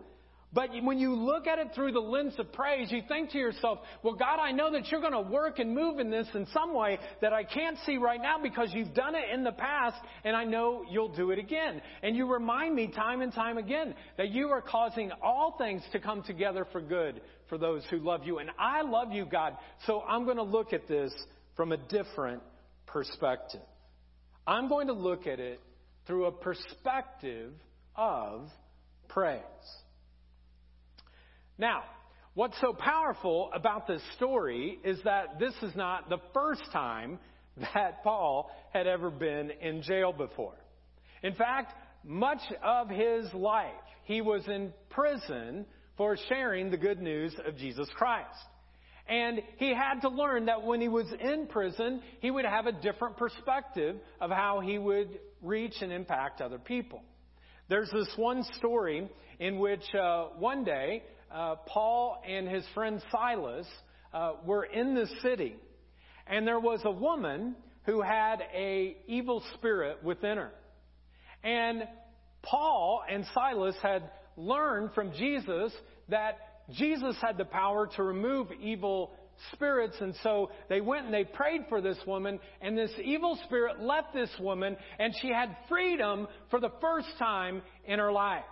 But 0.52 0.70
when 0.82 0.98
you 0.98 1.14
look 1.14 1.46
at 1.46 1.60
it 1.60 1.68
through 1.76 1.92
the 1.92 2.00
lens 2.00 2.34
of 2.38 2.52
praise, 2.52 2.90
you 2.90 3.02
think 3.06 3.30
to 3.30 3.38
yourself, 3.38 3.78
well, 4.02 4.14
God, 4.14 4.40
I 4.40 4.50
know 4.50 4.72
that 4.72 4.88
you're 4.88 5.00
going 5.00 5.12
to 5.12 5.20
work 5.20 5.60
and 5.60 5.72
move 5.72 6.00
in 6.00 6.10
this 6.10 6.26
in 6.34 6.44
some 6.52 6.74
way 6.74 6.98
that 7.20 7.32
I 7.32 7.44
can't 7.44 7.78
see 7.86 7.98
right 7.98 8.20
now 8.20 8.42
because 8.42 8.70
you've 8.72 8.92
done 8.92 9.14
it 9.14 9.32
in 9.32 9.44
the 9.44 9.52
past 9.52 9.96
and 10.24 10.34
I 10.34 10.44
know 10.44 10.84
you'll 10.90 11.14
do 11.14 11.30
it 11.30 11.38
again. 11.38 11.80
And 12.02 12.16
you 12.16 12.26
remind 12.26 12.74
me 12.74 12.88
time 12.88 13.20
and 13.20 13.32
time 13.32 13.58
again 13.58 13.94
that 14.16 14.30
you 14.30 14.48
are 14.48 14.60
causing 14.60 15.12
all 15.22 15.54
things 15.56 15.82
to 15.92 16.00
come 16.00 16.24
together 16.24 16.66
for 16.72 16.80
good 16.80 17.20
for 17.48 17.56
those 17.56 17.84
who 17.88 17.98
love 17.98 18.22
you. 18.24 18.38
And 18.38 18.50
I 18.58 18.82
love 18.82 19.12
you, 19.12 19.26
God. 19.26 19.56
So 19.86 20.00
I'm 20.00 20.24
going 20.24 20.36
to 20.36 20.42
look 20.42 20.72
at 20.72 20.88
this 20.88 21.12
from 21.54 21.70
a 21.70 21.76
different 21.76 22.42
perspective. 22.86 23.60
I'm 24.48 24.68
going 24.68 24.88
to 24.88 24.94
look 24.94 25.28
at 25.28 25.38
it 25.38 25.60
through 26.08 26.24
a 26.26 26.32
perspective 26.32 27.52
of 27.94 28.48
praise. 29.08 29.42
Now, 31.60 31.82
what's 32.32 32.58
so 32.58 32.72
powerful 32.72 33.50
about 33.52 33.86
this 33.86 34.00
story 34.16 34.78
is 34.82 34.98
that 35.04 35.38
this 35.38 35.52
is 35.60 35.76
not 35.76 36.08
the 36.08 36.16
first 36.32 36.62
time 36.72 37.18
that 37.74 38.02
Paul 38.02 38.50
had 38.72 38.86
ever 38.86 39.10
been 39.10 39.50
in 39.60 39.82
jail 39.82 40.10
before. 40.10 40.54
In 41.22 41.34
fact, 41.34 41.74
much 42.02 42.40
of 42.64 42.88
his 42.88 43.26
life, 43.34 43.68
he 44.04 44.22
was 44.22 44.42
in 44.48 44.72
prison 44.88 45.66
for 45.98 46.16
sharing 46.30 46.70
the 46.70 46.78
good 46.78 47.02
news 47.02 47.36
of 47.46 47.58
Jesus 47.58 47.88
Christ. 47.94 48.26
And 49.06 49.42
he 49.58 49.74
had 49.74 50.00
to 50.00 50.08
learn 50.08 50.46
that 50.46 50.62
when 50.62 50.80
he 50.80 50.88
was 50.88 51.12
in 51.20 51.46
prison, 51.46 52.00
he 52.20 52.30
would 52.30 52.46
have 52.46 52.66
a 52.66 52.72
different 52.72 53.18
perspective 53.18 53.96
of 54.18 54.30
how 54.30 54.60
he 54.60 54.78
would 54.78 55.18
reach 55.42 55.74
and 55.82 55.92
impact 55.92 56.40
other 56.40 56.58
people. 56.58 57.02
There's 57.68 57.90
this 57.90 58.08
one 58.16 58.44
story 58.56 59.10
in 59.38 59.58
which 59.58 59.84
uh, 59.94 60.28
one 60.38 60.64
day 60.64 61.02
uh, 61.32 61.56
Paul 61.66 62.22
and 62.26 62.48
his 62.48 62.64
friend 62.74 63.02
Silas 63.10 63.66
uh, 64.12 64.32
were 64.44 64.64
in 64.64 64.94
the 64.94 65.06
city, 65.22 65.56
and 66.26 66.46
there 66.46 66.60
was 66.60 66.80
a 66.84 66.90
woman 66.90 67.54
who 67.84 68.02
had 68.02 68.42
a 68.54 68.96
evil 69.06 69.42
spirit 69.54 70.02
within 70.02 70.36
her. 70.36 70.50
And 71.42 71.84
Paul 72.42 73.02
and 73.08 73.24
Silas 73.34 73.76
had 73.82 74.10
learned 74.36 74.92
from 74.94 75.12
Jesus 75.12 75.72
that 76.08 76.38
Jesus 76.70 77.16
had 77.20 77.36
the 77.36 77.44
power 77.44 77.88
to 77.96 78.02
remove 78.02 78.48
evil 78.60 79.12
spirits, 79.52 79.96
and 80.00 80.14
so 80.22 80.50
they 80.68 80.80
went 80.80 81.06
and 81.06 81.14
they 81.14 81.24
prayed 81.24 81.62
for 81.68 81.80
this 81.80 81.98
woman, 82.06 82.38
and 82.60 82.76
this 82.76 82.90
evil 83.02 83.38
spirit 83.44 83.80
left 83.80 84.12
this 84.12 84.30
woman, 84.38 84.76
and 84.98 85.14
she 85.20 85.28
had 85.28 85.56
freedom 85.68 86.28
for 86.50 86.60
the 86.60 86.72
first 86.80 87.08
time 87.18 87.62
in 87.86 87.98
her 87.98 88.12
life. 88.12 88.44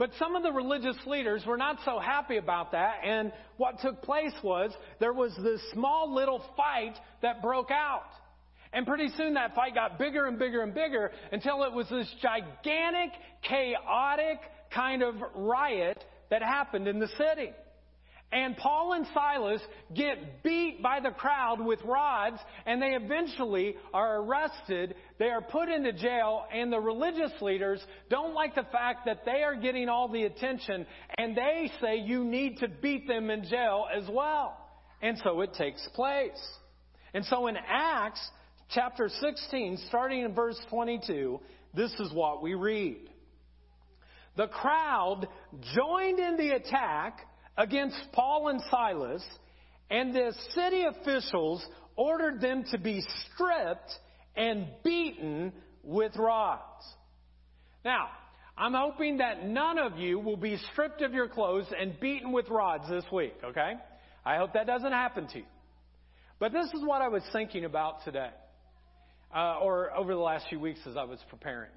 But 0.00 0.12
some 0.18 0.34
of 0.34 0.42
the 0.42 0.50
religious 0.50 0.96
leaders 1.04 1.44
were 1.44 1.58
not 1.58 1.76
so 1.84 1.98
happy 1.98 2.38
about 2.38 2.72
that, 2.72 3.00
and 3.04 3.34
what 3.58 3.80
took 3.80 4.00
place 4.00 4.32
was 4.42 4.72
there 4.98 5.12
was 5.12 5.36
this 5.42 5.60
small 5.74 6.14
little 6.14 6.42
fight 6.56 6.94
that 7.20 7.42
broke 7.42 7.70
out. 7.70 8.08
And 8.72 8.86
pretty 8.86 9.10
soon 9.18 9.34
that 9.34 9.54
fight 9.54 9.74
got 9.74 9.98
bigger 9.98 10.24
and 10.24 10.38
bigger 10.38 10.62
and 10.62 10.72
bigger 10.72 11.10
until 11.32 11.64
it 11.64 11.74
was 11.74 11.86
this 11.90 12.10
gigantic, 12.22 13.10
chaotic 13.42 14.38
kind 14.74 15.02
of 15.02 15.16
riot 15.34 16.02
that 16.30 16.42
happened 16.42 16.88
in 16.88 16.98
the 16.98 17.08
city. 17.18 17.50
And 18.32 18.56
Paul 18.56 18.92
and 18.92 19.06
Silas 19.12 19.60
get 19.92 20.44
beat 20.44 20.80
by 20.80 21.00
the 21.00 21.10
crowd 21.10 21.60
with 21.60 21.80
rods, 21.84 22.38
and 22.64 22.80
they 22.80 22.94
eventually 22.94 23.74
are 23.92 24.22
arrested. 24.22 24.94
They 25.18 25.30
are 25.30 25.40
put 25.40 25.68
into 25.68 25.92
jail, 25.92 26.44
and 26.52 26.72
the 26.72 26.78
religious 26.78 27.32
leaders 27.40 27.80
don't 28.08 28.32
like 28.32 28.54
the 28.54 28.66
fact 28.70 29.06
that 29.06 29.24
they 29.24 29.42
are 29.42 29.56
getting 29.56 29.88
all 29.88 30.06
the 30.06 30.22
attention, 30.24 30.86
and 31.18 31.36
they 31.36 31.72
say 31.80 31.96
you 31.96 32.22
need 32.22 32.58
to 32.58 32.68
beat 32.68 33.08
them 33.08 33.30
in 33.30 33.44
jail 33.46 33.86
as 33.92 34.04
well. 34.08 34.56
And 35.02 35.18
so 35.24 35.40
it 35.40 35.54
takes 35.54 35.86
place. 35.94 36.40
And 37.12 37.24
so 37.24 37.48
in 37.48 37.56
Acts 37.56 38.20
chapter 38.70 39.08
16, 39.08 39.78
starting 39.88 40.22
in 40.22 40.34
verse 40.34 40.60
22, 40.70 41.40
this 41.74 41.92
is 41.98 42.12
what 42.12 42.42
we 42.42 42.54
read. 42.54 43.08
The 44.36 44.46
crowd 44.46 45.26
joined 45.74 46.20
in 46.20 46.36
the 46.36 46.50
attack 46.50 47.26
against 47.56 47.98
Paul 48.12 48.48
and 48.48 48.60
Silas, 48.70 49.22
and 49.90 50.14
the 50.14 50.34
city 50.54 50.84
officials 50.84 51.64
ordered 51.96 52.40
them 52.40 52.64
to 52.70 52.78
be 52.78 53.02
stripped 53.34 53.90
and 54.36 54.66
beaten 54.84 55.52
with 55.82 56.16
rods. 56.16 56.84
Now, 57.84 58.08
I'm 58.56 58.74
hoping 58.74 59.18
that 59.18 59.46
none 59.46 59.78
of 59.78 59.96
you 59.98 60.18
will 60.18 60.36
be 60.36 60.58
stripped 60.72 61.02
of 61.02 61.12
your 61.14 61.28
clothes 61.28 61.66
and 61.78 61.98
beaten 61.98 62.32
with 62.32 62.48
rods 62.48 62.88
this 62.88 63.04
week, 63.10 63.34
okay? 63.42 63.72
I 64.24 64.36
hope 64.36 64.52
that 64.52 64.66
doesn't 64.66 64.92
happen 64.92 65.28
to 65.28 65.38
you. 65.38 65.44
But 66.38 66.52
this 66.52 66.66
is 66.66 66.84
what 66.84 67.02
I 67.02 67.08
was 67.08 67.22
thinking 67.32 67.64
about 67.64 68.04
today, 68.04 68.30
uh, 69.34 69.58
or 69.60 69.94
over 69.96 70.12
the 70.12 70.20
last 70.20 70.46
few 70.48 70.60
weeks 70.60 70.80
as 70.86 70.96
I 70.96 71.04
was 71.04 71.18
preparing. 71.28 71.70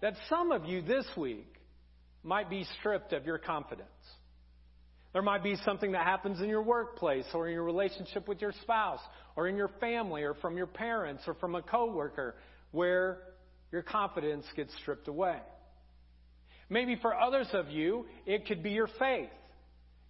That 0.00 0.14
some 0.28 0.52
of 0.52 0.64
you 0.64 0.82
this 0.82 1.06
week 1.16 1.48
might 2.22 2.50
be 2.50 2.66
stripped 2.78 3.12
of 3.12 3.26
your 3.26 3.38
confidence. 3.38 3.88
There 5.14 5.22
might 5.22 5.44
be 5.44 5.54
something 5.64 5.92
that 5.92 6.04
happens 6.04 6.40
in 6.40 6.48
your 6.48 6.62
workplace 6.62 7.24
or 7.32 7.46
in 7.46 7.54
your 7.54 7.62
relationship 7.62 8.26
with 8.26 8.42
your 8.42 8.52
spouse 8.62 9.00
or 9.36 9.46
in 9.46 9.56
your 9.56 9.70
family 9.80 10.24
or 10.24 10.34
from 10.34 10.56
your 10.56 10.66
parents 10.66 11.22
or 11.28 11.34
from 11.34 11.54
a 11.54 11.62
coworker 11.62 12.34
where 12.72 13.18
your 13.70 13.82
confidence 13.82 14.44
gets 14.56 14.74
stripped 14.82 15.06
away. 15.06 15.38
Maybe 16.68 16.96
for 17.00 17.14
others 17.14 17.46
of 17.52 17.70
you, 17.70 18.06
it 18.26 18.46
could 18.46 18.60
be 18.60 18.70
your 18.70 18.88
faith. 18.98 19.30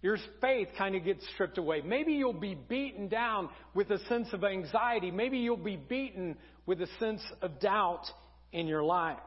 Your 0.01 0.17
faith 0.41 0.69
kind 0.75 0.95
of 0.95 1.03
gets 1.03 1.23
stripped 1.35 1.59
away. 1.59 1.81
Maybe 1.85 2.13
you'll 2.13 2.33
be 2.33 2.55
beaten 2.55 3.07
down 3.07 3.49
with 3.75 3.91
a 3.91 3.99
sense 4.07 4.29
of 4.33 4.43
anxiety. 4.43 5.11
Maybe 5.11 5.37
you'll 5.37 5.55
be 5.55 5.75
beaten 5.77 6.35
with 6.65 6.81
a 6.81 6.87
sense 6.99 7.21
of 7.43 7.59
doubt 7.59 8.05
in 8.51 8.65
your 8.65 8.83
life. 8.83 9.19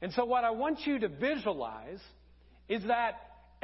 And 0.00 0.12
so, 0.12 0.24
what 0.24 0.44
I 0.44 0.50
want 0.50 0.86
you 0.86 1.00
to 1.00 1.08
visualize 1.08 2.00
is 2.68 2.82
that 2.84 3.14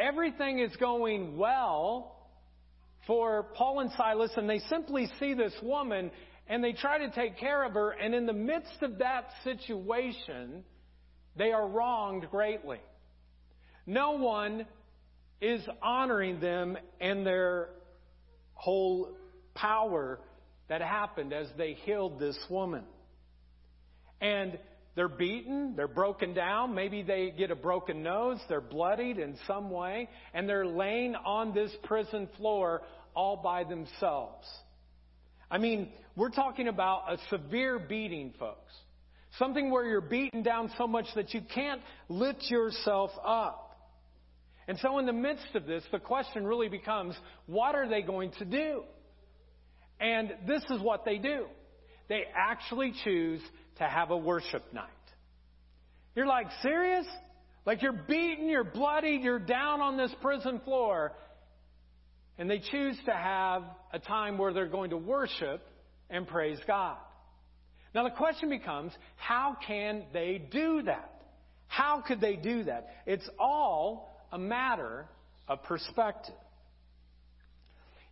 everything 0.01 0.59
is 0.59 0.75
going 0.77 1.37
well 1.37 2.17
for 3.07 3.45
Paul 3.55 3.81
and 3.81 3.91
Silas, 3.97 4.31
and 4.37 4.49
they 4.49 4.61
simply 4.71 5.09
see 5.19 5.35
this 5.35 5.55
woman 5.63 6.11
and 6.49 6.65
they 6.65 6.73
try 6.73 6.99
to 6.99 7.11
take 7.13 7.39
care 7.39 7.63
of 7.65 7.75
her, 7.75 7.93
and 7.93 8.13
in 8.13 8.27
the 8.27 8.33
midst 8.33 8.83
of 8.83 8.99
that 8.99 9.27
situation, 9.45 10.65
they 11.37 11.53
are 11.53 11.69
wronged 11.69 12.29
greatly. 12.29 12.81
No 13.87 14.13
one 14.13 14.67
is 15.41 15.63
honoring 15.81 16.41
them 16.41 16.77
and 17.01 17.25
their 17.25 17.69
whole 18.55 19.17
power 19.55 20.19
that 20.69 20.83
happened 20.83 21.33
as 21.33 21.47
they 21.57 21.75
healed 21.85 22.19
this 22.19 22.37
woman. 22.49 22.83
And 24.21 24.59
they're 24.97 25.09
beaten, 25.09 25.75
they're 25.77 25.89
broken 25.89 26.35
down, 26.35 26.75
maybe 26.75 27.03
they 27.03 27.33
get 27.37 27.51
a 27.51 27.57
broken 27.57 28.03
nose, 28.03 28.39
they're 28.49 28.61
bloodied 28.61 29.19
in 29.19 29.37
some 29.47 29.71
way, 29.71 30.09
and 30.35 30.49
they're 30.49 30.67
laying 30.67 31.15
on 31.15 31.55
this 31.55 31.71
prison 31.85 32.29
floor 32.37 32.83
all 33.15 33.37
by 33.37 33.65
themselves. 33.65 34.47
I 35.51 35.59
mean, 35.59 35.91
we're 36.17 36.31
talking 36.31 36.69
about 36.69 37.13
a 37.13 37.19
severe 37.29 37.79
beating, 37.79 38.35
folks. 38.39 38.73
Something 39.39 39.71
where 39.71 39.85
you're 39.85 40.01
beaten 40.01 40.43
down 40.43 40.73
so 40.77 40.87
much 40.87 41.07
that 41.15 41.33
you 41.35 41.41
can't 41.55 41.81
lift 42.09 42.51
yourself 42.51 43.11
up. 43.25 43.69
And 44.67 44.79
so, 44.79 44.99
in 44.99 45.07
the 45.07 45.13
midst 45.13 45.55
of 45.55 45.67
this, 45.67 45.83
the 45.93 45.99
question 45.99 46.47
really 46.47 46.69
becomes 46.69 47.17
what 47.47 47.75
are 47.75 47.89
they 47.89 48.03
going 48.03 48.33
to 48.39 48.45
do? 48.45 48.83
And 50.01 50.33
this 50.47 50.63
is 50.71 50.81
what 50.81 51.05
they 51.05 51.19
do 51.19 51.47
they 52.11 52.25
actually 52.35 52.93
choose 53.05 53.41
to 53.81 53.87
have 53.87 54.11
a 54.11 54.17
worship 54.17 54.73
night. 54.73 54.89
You're 56.15 56.27
like, 56.27 56.47
serious? 56.63 57.07
Like 57.67 57.83
you're 57.83 57.93
beaten, 57.93 58.49
you're 58.49 58.65
bloodied, 58.65 59.23
you're 59.23 59.39
down 59.39 59.81
on 59.81 59.97
this 59.97 60.13
prison 60.23 60.61
floor. 60.65 61.13
And 62.39 62.49
they 62.49 62.59
choose 62.59 62.97
to 63.07 63.13
have 63.13 63.65
a 63.93 63.99
time 63.99 64.39
where 64.39 64.53
they're 64.53 64.69
going 64.69 64.91
to 64.91 64.97
worship 64.97 65.63
and 66.09 66.27
praise 66.27 66.59
God. 66.67 66.97
Now 67.95 68.05
the 68.05 68.11
question 68.11 68.49
becomes, 68.49 68.93
how 69.17 69.57
can 69.67 70.05
they 70.13 70.41
do 70.51 70.83
that? 70.83 71.23
How 71.67 72.03
could 72.07 72.21
they 72.21 72.37
do 72.37 72.65
that? 72.65 72.89
It's 73.07 73.29
all 73.39 74.25
a 74.33 74.39
matter 74.39 75.07
of 75.49 75.63
perspective. 75.65 76.35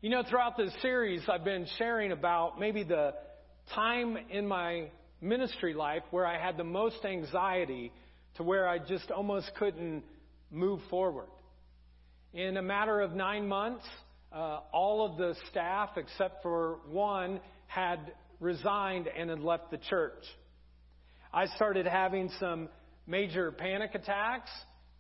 You 0.01 0.11
know, 0.11 0.23
throughout 0.29 0.57
this 0.57 0.73
series, 0.81 1.23
I've 1.29 1.45
been 1.45 1.67
sharing 1.77 2.13
about 2.13 2.61
maybe 2.61 2.85
the 2.85 3.15
time 3.75 4.17
in 4.31 4.47
my 4.47 4.91
ministry 5.21 5.75
life 5.75 6.03
where 6.11 6.27
I 6.27 6.39
had 6.39 6.57
the 6.57 6.65
most 6.65 7.05
anxiety 7.05 7.93
to 8.37 8.43
where 8.43 8.69
I 8.69 8.79
just 8.79 9.11
almost 9.11 9.51
couldn't 9.59 10.05
move 10.51 10.81
forward. 10.91 11.29
In 12.33 12.57
a 12.57 12.63
matter 12.63 13.01
of 13.01 13.13
nine 13.13 13.49
months, 13.49 13.85
uh, 14.33 14.61
all 14.73 15.05
of 15.05 15.17
the 15.17 15.35
staff, 15.51 15.91
except 15.97 16.43
for 16.43 16.79
one, 16.91 17.41
had 17.67 18.13
resigned 18.41 19.09
and 19.09 19.31
had 19.31 19.41
left 19.41 19.71
the 19.71 19.79
church. 19.79 20.23
I 21.33 21.47
started 21.57 21.87
having 21.87 22.31
some 22.39 22.69
major 23.07 23.51
panic 23.53 23.95
attacks. 23.95 24.51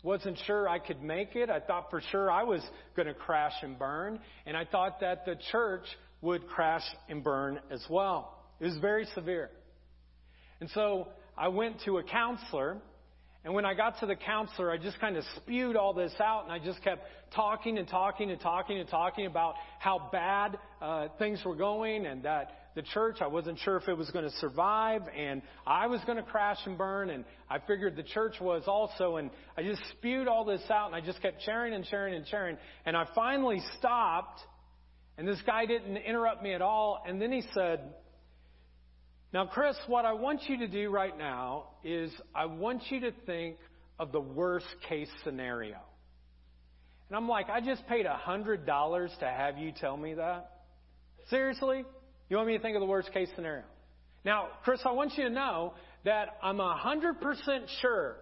Wasn't 0.02 0.38
sure 0.46 0.68
I 0.68 0.78
could 0.78 1.02
make 1.02 1.36
it. 1.36 1.50
I 1.50 1.60
thought 1.60 1.90
for 1.90 2.00
sure 2.10 2.30
I 2.30 2.44
was 2.44 2.62
going 2.96 3.08
to 3.08 3.14
crash 3.14 3.54
and 3.62 3.78
burn. 3.78 4.20
And 4.46 4.56
I 4.56 4.64
thought 4.64 5.00
that 5.00 5.24
the 5.24 5.36
church 5.50 5.84
would 6.20 6.46
crash 6.48 6.84
and 7.08 7.22
burn 7.22 7.60
as 7.70 7.84
well. 7.88 8.38
It 8.60 8.66
was 8.66 8.78
very 8.78 9.06
severe. 9.14 9.50
And 10.60 10.70
so 10.70 11.08
I 11.36 11.48
went 11.48 11.76
to 11.84 11.98
a 11.98 12.02
counselor. 12.02 12.78
And 13.44 13.54
when 13.54 13.64
I 13.64 13.74
got 13.74 14.00
to 14.00 14.06
the 14.06 14.16
counselor, 14.16 14.70
I 14.70 14.78
just 14.78 15.00
kind 15.00 15.16
of 15.16 15.24
spewed 15.36 15.76
all 15.76 15.94
this 15.94 16.12
out 16.20 16.42
and 16.42 16.52
I 16.52 16.58
just 16.58 16.82
kept 16.82 17.02
talking 17.34 17.78
and 17.78 17.86
talking 17.86 18.30
and 18.30 18.40
talking 18.40 18.78
and 18.78 18.88
talking 18.88 19.26
about 19.26 19.54
how 19.78 20.08
bad 20.10 20.58
uh, 20.82 21.08
things 21.18 21.40
were 21.44 21.54
going 21.54 22.06
and 22.06 22.24
that 22.24 22.68
the 22.74 22.82
church, 22.82 23.16
I 23.20 23.26
wasn't 23.26 23.58
sure 23.60 23.76
if 23.76 23.88
it 23.88 23.96
was 23.96 24.10
going 24.10 24.24
to 24.24 24.36
survive 24.38 25.02
and 25.16 25.42
I 25.66 25.86
was 25.86 26.00
going 26.04 26.16
to 26.16 26.22
crash 26.22 26.58
and 26.64 26.76
burn 26.76 27.10
and 27.10 27.24
I 27.48 27.58
figured 27.58 27.96
the 27.96 28.04
church 28.04 28.34
was 28.40 28.64
also 28.66 29.16
and 29.16 29.30
I 29.56 29.62
just 29.62 29.82
spewed 29.96 30.28
all 30.28 30.44
this 30.44 30.62
out 30.70 30.86
and 30.86 30.94
I 30.94 31.00
just 31.00 31.20
kept 31.22 31.42
sharing 31.42 31.74
and 31.74 31.86
sharing 31.86 32.14
and 32.14 32.26
sharing 32.26 32.56
and 32.86 32.96
I 32.96 33.06
finally 33.14 33.60
stopped 33.78 34.40
and 35.16 35.26
this 35.26 35.40
guy 35.46 35.66
didn't 35.66 35.96
interrupt 35.96 36.42
me 36.42 36.52
at 36.54 36.62
all 36.62 37.02
and 37.06 37.20
then 37.20 37.32
he 37.32 37.42
said, 37.52 37.80
now, 39.32 39.46
Chris, 39.46 39.76
what 39.86 40.04
I 40.04 40.12
want 40.14 40.48
you 40.48 40.58
to 40.58 40.68
do 40.68 40.90
right 40.90 41.16
now 41.16 41.64
is 41.84 42.10
I 42.34 42.46
want 42.46 42.82
you 42.90 43.00
to 43.00 43.12
think 43.26 43.56
of 43.98 44.10
the 44.10 44.20
worst 44.20 44.66
case 44.88 45.08
scenario. 45.22 45.76
And 47.08 47.16
I'm 47.16 47.28
like, 47.28 47.50
I 47.50 47.60
just 47.60 47.86
paid 47.88 48.06
a 48.06 48.18
$100 48.26 49.18
to 49.18 49.24
have 49.26 49.58
you 49.58 49.72
tell 49.72 49.96
me 49.96 50.14
that? 50.14 50.50
Seriously? 51.28 51.84
You 52.28 52.36
want 52.36 52.48
me 52.48 52.56
to 52.56 52.62
think 52.62 52.76
of 52.76 52.80
the 52.80 52.86
worst 52.86 53.12
case 53.12 53.28
scenario? 53.34 53.64
Now, 54.24 54.48
Chris, 54.64 54.80
I 54.84 54.92
want 54.92 55.16
you 55.16 55.24
to 55.24 55.30
know 55.30 55.74
that 56.04 56.38
I'm 56.42 56.58
100% 56.58 57.14
sure 57.80 58.16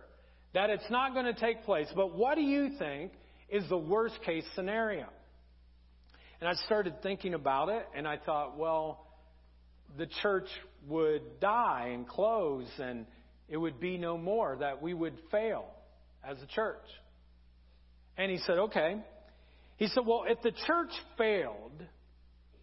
that 0.55 0.71
it's 0.71 0.91
not 0.91 1.15
going 1.15 1.27
to 1.27 1.35
take 1.35 1.65
place, 1.65 1.89
but 1.95 2.17
what 2.17 2.35
do 2.35 2.43
you 2.43 2.71
think 2.79 3.13
is 3.49 3.69
the 3.69 3.77
worst 3.77 4.21
case 4.25 4.45
scenario? 4.55 5.07
And 6.41 6.49
I 6.49 6.55
started 6.67 7.03
thinking 7.03 7.35
about 7.35 7.69
it, 7.69 7.87
and 7.97 8.07
I 8.07 8.19
thought, 8.19 8.59
well, 8.59 9.06
the 9.99 10.07
church 10.23 10.49
would 10.89 11.41
die 11.41 11.91
and 11.93 12.07
close 12.07 12.69
and 12.79 13.07
it 13.49 13.57
would 13.57 13.81
be 13.81 13.97
no 13.97 14.19
more, 14.19 14.57
that 14.61 14.83
we 14.83 14.93
would 14.93 15.17
fail 15.31 15.67
as 16.25 16.37
a 16.43 16.47
church. 16.47 16.83
And 18.17 18.31
he 18.31 18.39
said, 18.39 18.59
okay. 18.59 18.97
He 19.77 19.87
said, 19.89 20.05
well, 20.07 20.25
if 20.27 20.41
the 20.43 20.53
church 20.67 20.91
failed, 21.17 21.85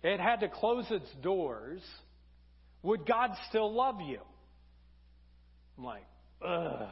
it 0.01 0.19
had 0.19 0.41
to 0.41 0.49
close 0.49 0.86
its 0.89 1.09
doors, 1.21 1.81
would 2.81 3.05
God 3.05 3.31
still 3.49 3.73
love 3.73 4.01
you? 4.01 4.19
I'm 5.77 5.86
like, 5.86 6.05
ugh. 6.45 6.89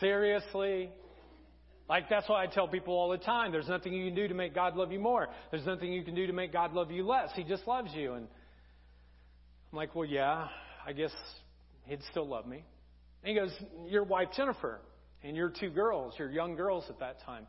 Seriously? 0.00 0.90
Like, 1.88 2.08
that's 2.08 2.28
why 2.28 2.42
I 2.42 2.46
tell 2.46 2.66
people 2.66 2.94
all 2.94 3.10
the 3.10 3.18
time 3.18 3.52
there's 3.52 3.68
nothing 3.68 3.92
you 3.92 4.06
can 4.06 4.14
do 4.14 4.28
to 4.28 4.34
make 4.34 4.54
God 4.54 4.74
love 4.76 4.90
you 4.90 5.00
more. 5.00 5.28
There's 5.50 5.66
nothing 5.66 5.92
you 5.92 6.02
can 6.02 6.14
do 6.14 6.26
to 6.26 6.32
make 6.32 6.52
God 6.52 6.72
love 6.72 6.90
you 6.90 7.06
less. 7.06 7.30
He 7.34 7.44
just 7.44 7.66
loves 7.66 7.90
you. 7.94 8.14
And 8.14 8.26
I'm 9.70 9.76
like, 9.76 9.94
well, 9.94 10.06
yeah, 10.06 10.48
I 10.86 10.92
guess 10.92 11.12
He'd 11.86 12.00
still 12.10 12.26
love 12.26 12.46
me. 12.46 12.64
And 13.22 13.28
he 13.28 13.34
goes, 13.34 13.50
Your 13.88 14.04
wife, 14.04 14.28
Jennifer, 14.36 14.80
and 15.22 15.36
your 15.36 15.50
two 15.50 15.70
girls, 15.70 16.14
your 16.18 16.30
young 16.30 16.56
girls 16.56 16.84
at 16.88 16.98
that 17.00 17.22
time, 17.24 17.46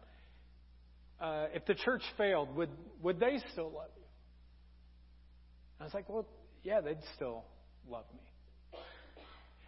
uh, 1.21 1.47
if 1.53 1.65
the 1.65 1.75
church 1.75 2.01
failed, 2.17 2.53
would, 2.55 2.69
would 3.01 3.19
they 3.19 3.39
still 3.51 3.71
love 3.71 3.89
you? 3.95 4.03
I 5.79 5.83
was 5.85 5.93
like, 5.93 6.09
Well, 6.09 6.25
yeah, 6.63 6.81
they'd 6.81 6.97
still 7.15 7.45
love 7.89 8.05
me. 8.13 8.21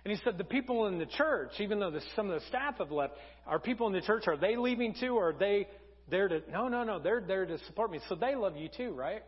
And 0.08 0.16
he 0.16 0.24
said, 0.24 0.38
the 0.38 0.46
people 0.46 0.88
in 0.88 1.00
the 1.00 1.06
church, 1.06 1.52
even 1.60 1.82
though 1.82 1.92
the, 1.92 2.00
some 2.16 2.30
of 2.30 2.40
the 2.40 2.48
staff 2.48 2.78
have 2.78 2.92
left, 2.92 3.16
are 3.46 3.60
people 3.60 3.88
in 3.88 3.94
the 3.94 4.00
church, 4.00 4.24
are 4.26 4.38
they 4.38 4.56
leaving 4.56 4.96
too, 4.98 5.16
or 5.16 5.32
are 5.32 5.34
they 5.34 5.68
there 6.10 6.30
to, 6.30 6.42
no, 6.50 6.70
no, 6.70 6.86
no, 6.86 6.98
they're 6.98 7.20
there 7.20 7.46
to 7.46 7.58
support 7.66 7.92
me. 7.92 8.00
So 8.08 8.16
they 8.16 8.34
love 8.34 8.56
you 8.56 8.70
too, 8.70 8.94
right? 8.94 9.22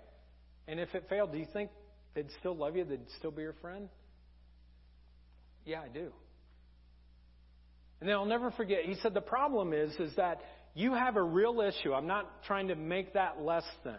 And 0.69 0.79
if 0.79 0.95
it 0.95 1.07
failed, 1.09 1.33
do 1.33 1.37
you 1.37 1.47
think 1.51 1.69
they'd 2.15 2.29
still 2.39 2.55
love 2.55 2.77
you? 2.77 2.85
They'd 2.85 3.01
still 3.17 3.31
be 3.31 3.41
your 3.41 3.55
friend? 3.61 3.89
Yeah, 5.65 5.81
I 5.81 5.89
do. 5.89 6.13
And 7.99 8.07
then 8.07 8.15
I'll 8.15 8.23
never 8.23 8.49
forget, 8.51 8.85
he 8.85 8.95
said, 9.01 9.13
the 9.13 9.19
problem 9.19 9.73
is, 9.73 9.93
is 9.99 10.15
that 10.15 10.39
you 10.75 10.93
have 10.93 11.17
a 11.17 11.21
real 11.21 11.59
issue. 11.59 11.93
I'm 11.93 12.07
not 12.07 12.45
trying 12.45 12.69
to 12.69 12.75
make 12.75 13.15
that 13.15 13.41
less 13.41 13.65
than. 13.83 13.97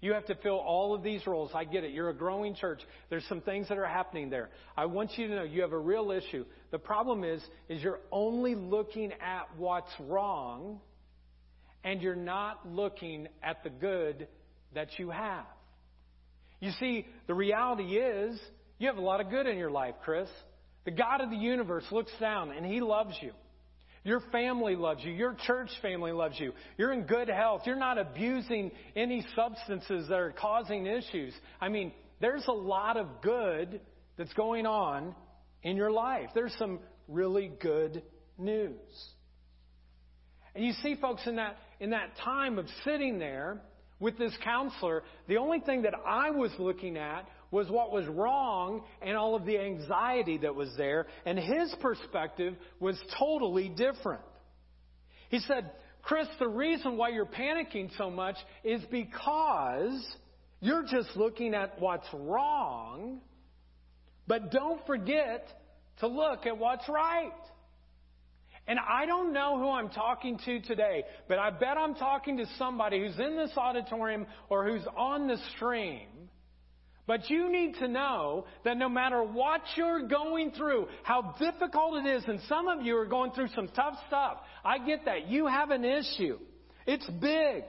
You 0.00 0.12
have 0.12 0.26
to 0.26 0.34
fill 0.36 0.58
all 0.58 0.94
of 0.94 1.02
these 1.02 1.26
roles. 1.26 1.50
I 1.54 1.64
get 1.64 1.82
it. 1.82 1.92
You're 1.92 2.10
a 2.10 2.14
growing 2.14 2.54
church. 2.54 2.80
There's 3.08 3.24
some 3.28 3.40
things 3.40 3.68
that 3.68 3.78
are 3.78 3.86
happening 3.86 4.28
there. 4.28 4.50
I 4.76 4.86
want 4.86 5.16
you 5.16 5.26
to 5.28 5.34
know 5.34 5.42
you 5.42 5.62
have 5.62 5.72
a 5.72 5.78
real 5.78 6.10
issue. 6.10 6.44
The 6.70 6.78
problem 6.78 7.24
is, 7.24 7.42
is 7.68 7.82
you're 7.82 8.00
only 8.12 8.54
looking 8.54 9.12
at 9.12 9.48
what's 9.56 9.92
wrong 10.00 10.80
and 11.82 12.02
you're 12.02 12.14
not 12.14 12.68
looking 12.68 13.28
at 13.42 13.62
the 13.64 13.70
good 13.70 14.28
that 14.74 14.88
you 14.98 15.10
have. 15.10 15.46
You 16.60 16.72
see, 16.78 17.06
the 17.26 17.34
reality 17.34 17.96
is 17.96 18.38
you 18.78 18.88
have 18.88 18.98
a 18.98 19.02
lot 19.02 19.20
of 19.20 19.30
good 19.30 19.46
in 19.46 19.56
your 19.56 19.70
life, 19.70 19.94
Chris. 20.04 20.28
The 20.84 20.90
God 20.90 21.20
of 21.20 21.30
the 21.30 21.36
universe 21.36 21.84
looks 21.90 22.12
down 22.20 22.50
and 22.50 22.66
He 22.66 22.80
loves 22.80 23.14
you. 23.22 23.32
Your 24.06 24.20
family 24.30 24.76
loves 24.76 25.02
you. 25.02 25.10
Your 25.10 25.34
church 25.48 25.68
family 25.82 26.12
loves 26.12 26.38
you. 26.38 26.52
You're 26.78 26.92
in 26.92 27.02
good 27.06 27.28
health. 27.28 27.62
You're 27.66 27.74
not 27.74 27.98
abusing 27.98 28.70
any 28.94 29.26
substances 29.34 30.08
that 30.08 30.20
are 30.20 30.30
causing 30.30 30.86
issues. 30.86 31.34
I 31.60 31.70
mean, 31.70 31.90
there's 32.20 32.46
a 32.46 32.52
lot 32.52 32.96
of 32.96 33.08
good 33.20 33.80
that's 34.16 34.32
going 34.34 34.64
on 34.64 35.12
in 35.64 35.76
your 35.76 35.90
life. 35.90 36.30
There's 36.36 36.54
some 36.56 36.78
really 37.08 37.50
good 37.60 38.04
news. 38.38 38.78
And 40.54 40.64
you 40.64 40.72
see, 40.84 40.94
folks, 41.00 41.26
in 41.26 41.34
that, 41.36 41.56
in 41.80 41.90
that 41.90 42.16
time 42.22 42.60
of 42.60 42.66
sitting 42.84 43.18
there 43.18 43.60
with 43.98 44.16
this 44.18 44.32
counselor, 44.44 45.02
the 45.26 45.38
only 45.38 45.58
thing 45.58 45.82
that 45.82 45.94
I 46.06 46.30
was 46.30 46.52
looking 46.60 46.96
at 46.96 47.28
was 47.56 47.70
what 47.70 47.90
was 47.90 48.06
wrong 48.06 48.82
and 49.00 49.16
all 49.16 49.34
of 49.34 49.46
the 49.46 49.58
anxiety 49.58 50.36
that 50.36 50.54
was 50.54 50.68
there. 50.76 51.06
And 51.24 51.38
his 51.38 51.74
perspective 51.80 52.54
was 52.80 53.00
totally 53.18 53.70
different. 53.70 54.20
He 55.30 55.38
said, 55.38 55.70
Chris, 56.02 56.28
the 56.38 56.48
reason 56.48 56.98
why 56.98 57.08
you're 57.08 57.24
panicking 57.24 57.88
so 57.96 58.10
much 58.10 58.36
is 58.62 58.82
because 58.90 60.06
you're 60.60 60.82
just 60.82 61.16
looking 61.16 61.54
at 61.54 61.80
what's 61.80 62.06
wrong, 62.12 63.22
but 64.26 64.50
don't 64.50 64.86
forget 64.86 65.48
to 66.00 66.08
look 66.08 66.44
at 66.44 66.58
what's 66.58 66.86
right. 66.90 67.32
And 68.68 68.78
I 68.78 69.06
don't 69.06 69.32
know 69.32 69.58
who 69.58 69.70
I'm 69.70 69.88
talking 69.88 70.38
to 70.44 70.60
today, 70.60 71.04
but 71.26 71.38
I 71.38 71.48
bet 71.48 71.78
I'm 71.78 71.94
talking 71.94 72.36
to 72.36 72.44
somebody 72.58 73.00
who's 73.00 73.18
in 73.18 73.34
this 73.34 73.52
auditorium 73.56 74.26
or 74.50 74.68
who's 74.68 74.86
on 74.94 75.26
the 75.26 75.38
stream 75.56 76.08
but 77.06 77.30
you 77.30 77.50
need 77.50 77.74
to 77.76 77.88
know 77.88 78.46
that 78.64 78.76
no 78.76 78.88
matter 78.88 79.22
what 79.22 79.60
you're 79.76 80.08
going 80.08 80.50
through, 80.50 80.88
how 81.04 81.36
difficult 81.38 82.04
it 82.04 82.08
is, 82.08 82.24
and 82.26 82.40
some 82.48 82.66
of 82.66 82.82
you 82.82 82.96
are 82.96 83.06
going 83.06 83.30
through 83.30 83.48
some 83.54 83.68
tough 83.68 83.94
stuff. 84.08 84.38
I 84.64 84.78
get 84.78 85.04
that. 85.04 85.28
You 85.28 85.46
have 85.46 85.70
an 85.70 85.84
issue. 85.84 86.38
It's 86.86 87.08
big. 87.20 87.62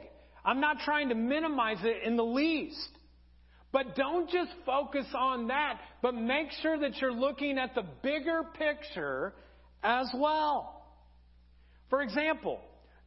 I'm 0.43 0.59
not 0.59 0.79
trying 0.79 1.09
to 1.09 1.15
minimize 1.15 1.77
it 1.83 2.03
in 2.03 2.15
the 2.15 2.25
least. 2.25 2.89
But 3.71 3.95
don't 3.95 4.29
just 4.29 4.51
focus 4.65 5.05
on 5.13 5.47
that, 5.49 5.79
but 6.01 6.15
make 6.15 6.51
sure 6.61 6.79
that 6.79 6.97
you're 6.97 7.13
looking 7.13 7.59
at 7.59 7.75
the 7.75 7.83
bigger 8.01 8.43
picture 8.57 9.33
as 9.83 10.09
well. 10.15 10.85
For 11.89 12.01
example, 12.01 12.59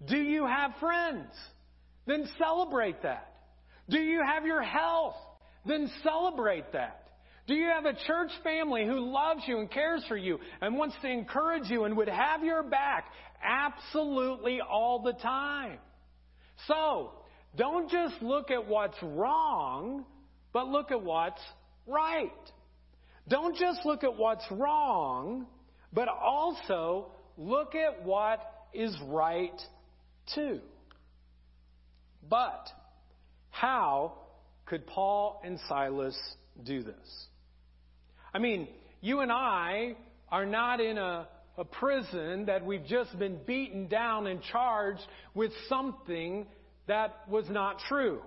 do 0.07 0.19
you 0.19 0.47
have 0.47 0.73
friends? 0.79 1.33
Then 2.07 2.29
celebrate 2.39 3.03
that. 3.03 3.33
Do 3.89 3.99
you 3.99 4.23
have 4.25 4.47
your 4.47 4.63
health? 4.63 5.17
Then 5.67 5.91
celebrate 6.03 6.73
that. 6.73 7.01
Do 7.47 7.55
you 7.55 7.69
have 7.69 7.85
a 7.85 7.95
church 8.07 8.31
family 8.45 8.87
who 8.87 9.11
loves 9.13 9.43
you 9.47 9.59
and 9.59 9.71
cares 9.71 10.05
for 10.07 10.17
you 10.17 10.39
and 10.61 10.77
wants 10.77 10.95
to 11.03 11.09
encourage 11.09 11.69
you 11.69 11.85
and 11.85 11.97
would 11.97 12.09
have 12.09 12.45
your 12.45 12.63
back 12.63 13.07
absolutely 13.43 14.61
all 14.61 15.03
the 15.03 15.15
time? 15.15 15.79
So, 16.69 17.13
don't 17.57 17.91
just 17.91 18.23
look 18.23 18.51
at 18.51 18.69
what's 18.69 18.97
wrong, 19.03 20.05
but 20.53 20.69
look 20.69 20.93
at 20.93 21.03
what's 21.03 21.41
right. 21.87 22.31
Don't 23.29 23.57
just 23.57 23.85
look 23.85 24.05
at 24.05 24.17
what's 24.17 24.45
wrong, 24.51 25.47
but 25.93 26.09
also 26.09 27.09
look 27.37 27.75
at 27.75 28.05
what 28.05 28.41
is 28.73 28.97
right 29.07 29.61
too. 30.35 30.61
But 32.29 32.69
how 33.51 34.15
could 34.71 34.87
Paul 34.87 35.43
and 35.45 35.59
Silas 35.69 36.17
do 36.65 36.85
this? 36.85 37.27
I 38.33 38.39
mean, 38.39 38.69
you 39.01 39.19
and 39.19 39.33
I 39.33 39.97
are 40.31 40.47
not 40.47 40.81
in 40.81 40.97
a, 40.97 41.27
a 41.59 41.65
prison 41.65 42.47
that 42.47 42.65
we've 42.65 42.87
just 42.87 43.19
been 43.19 43.39
beaten 43.45 43.89
down 43.89 44.29
and 44.29 44.41
charged 44.53 45.03
with 45.35 45.51
something 45.69 46.47
that 46.87 47.29
was 47.29 47.47
not 47.51 47.81
true. 47.89 48.21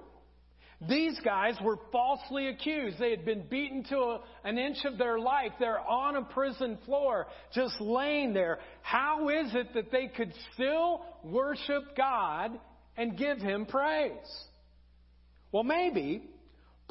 These 0.90 1.18
guys 1.24 1.56
were 1.64 1.78
falsely 1.94 2.50
accused. 2.50 3.00
They 3.00 3.12
had 3.12 3.24
been 3.24 3.44
beaten 3.50 3.86
to 3.86 3.98
a, 3.98 4.20
an 4.44 4.58
inch 4.58 4.84
of 4.84 4.98
their 4.98 5.18
life. 5.18 5.54
They're 5.62 5.80
on 5.80 6.18
a 6.18 6.24
prison 6.24 6.78
floor, 6.86 7.28
just 7.54 7.80
laying 7.80 8.34
there. 8.34 8.60
How 8.82 9.30
is 9.30 9.56
it 9.56 9.74
that 9.76 9.94
they 9.94 10.08
could 10.08 10.34
still 10.54 11.06
worship 11.24 11.96
God 11.96 12.52
and 12.98 13.18
give 13.18 13.38
Him 13.38 13.66
praise? 13.66 14.12
Well, 15.54 15.64
maybe 15.64 16.24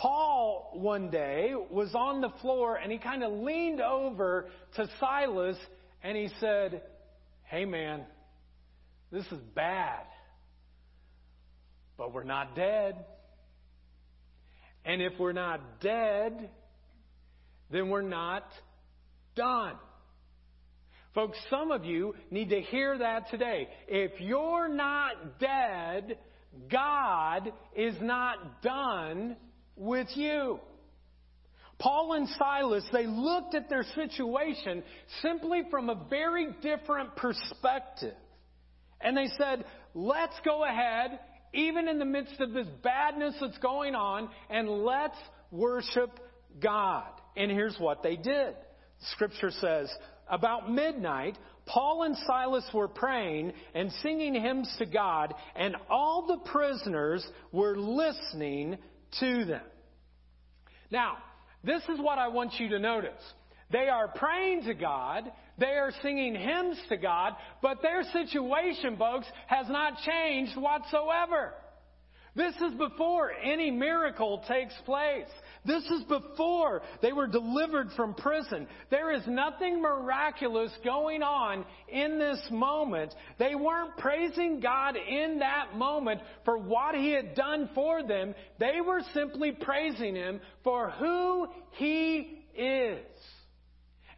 Paul 0.03 0.71
one 0.73 1.11
day 1.11 1.53
was 1.71 1.95
on 1.95 2.21
the 2.21 2.33
floor 2.41 2.75
and 2.75 2.91
he 2.91 2.99
kind 2.99 3.23
of 3.23 3.33
leaned 3.33 3.81
over 3.81 4.49
to 4.75 4.91
Silas 4.99 5.57
and 6.03 6.17
he 6.17 6.29
said, 6.41 6.83
Hey 7.45 7.65
man, 7.65 8.03
this 9.12 9.25
is 9.27 9.38
bad, 9.55 10.03
but 11.97 12.12
we're 12.12 12.25
not 12.25 12.57
dead. 12.57 12.97
And 14.85 15.01
if 15.01 15.12
we're 15.21 15.33
not 15.33 15.81
dead, 15.81 16.51
then 17.71 17.88
we're 17.88 18.03
not 18.03 18.45
done. 19.37 19.77
Folks, 21.15 21.38
some 21.49 21.71
of 21.71 21.85
you 21.85 22.17
need 22.33 22.51
to 22.51 22.61
hear 22.61 22.99
that 22.99 23.31
today. 23.31 23.69
If 23.87 24.21
you're 24.21 24.69
not 24.69 25.38
dead, 25.38 26.19
God 26.69 27.53
is 27.77 27.95
not 28.01 28.62
done 28.62 29.37
with 29.77 30.09
you. 30.15 30.61
Paul 31.79 32.13
and 32.13 32.29
Silas, 32.39 32.85
they 32.93 33.07
looked 33.07 33.55
at 33.55 33.69
their 33.69 33.85
situation 33.95 34.83
simply 35.21 35.63
from 35.71 35.91
a 35.91 36.07
very 36.09 36.49
different 36.63 37.17
perspective. 37.17 38.15
And 39.01 39.17
they 39.17 39.29
said, 39.37 39.65
let's 39.95 40.39
go 40.45 40.65
ahead 40.65 41.19
even 41.55 41.89
in 41.89 41.99
the 41.99 42.05
midst 42.05 42.41
of 42.41 42.53
this 42.53 42.69
badness 42.83 43.35
that's 43.41 43.59
going 43.59 43.95
on, 43.95 44.29
and 44.49 44.69
let's 44.69 45.19
worship 45.51 46.11
God. 46.63 47.09
And 47.37 47.51
here's 47.51 47.77
what 47.79 48.03
they 48.03 48.17
did. 48.17 48.55
Scripture 49.13 49.51
says, 49.51 49.93
about 50.31 50.73
midnight, 50.73 51.37
Paul 51.67 52.05
and 52.05 52.17
Silas 52.27 52.65
were 52.73 52.89
praying 52.89 53.53
and 53.75 53.93
singing 54.03 54.35
hymns 54.35 54.75
to 54.79 54.87
God, 54.87 55.35
and 55.55 55.77
all 55.91 56.27
the 56.27 56.51
prisoners 56.51 57.27
were 57.51 57.77
listening 57.77 58.79
to 59.20 59.44
them. 59.44 59.62
Now, 60.90 61.18
this 61.64 61.83
is 61.88 62.01
what 62.01 62.18
I 62.18 62.29
want 62.29 62.55
you 62.59 62.68
to 62.70 62.79
notice. 62.79 63.20
They 63.70 63.88
are 63.88 64.09
praying 64.09 64.64
to 64.64 64.75
God. 64.75 65.31
They 65.59 65.75
are 65.75 65.92
singing 66.03 66.35
hymns 66.35 66.79
to 66.88 66.96
God, 66.96 67.35
but 67.62 67.83
their 67.83 68.03
situation, 68.05 68.96
folks, 68.96 69.27
has 69.46 69.66
not 69.68 69.94
changed 70.05 70.57
whatsoever. 70.57 71.55
This 72.35 72.55
is 72.57 72.72
before 72.79 73.31
any 73.33 73.70
miracle 73.70 74.42
takes 74.48 74.75
place. 74.85 75.29
This 75.64 75.85
is 75.85 76.03
before 76.05 76.83
they 77.03 77.12
were 77.12 77.29
delivered 77.29 77.90
from 77.94 78.14
prison. 78.14 78.66
There 78.90 79.12
is 79.12 79.22
nothing 79.29 79.81
miraculous 79.81 80.72
going 80.85 81.22
on 81.22 81.64
in 81.88 82.18
this 82.18 82.40
moment. 82.51 83.14
They 83.38 83.55
weren't 83.55 83.96
praising 83.96 84.59
God 84.59 84.96
in 84.96 85.38
that 85.38 85.77
moment 85.77 86.20
for 86.44 86.59
what 86.59 86.96
He 86.96 87.12
had 87.12 87.37
done 87.37 87.70
for 87.77 88.03
them. 88.03 88.35
They 88.59 88.81
were 88.85 89.03
simply 89.14 89.53
praising 89.53 90.16
Him 90.16 90.40
for 90.64 90.90
who 90.90 91.46
He 91.72 92.44
is. 92.57 93.07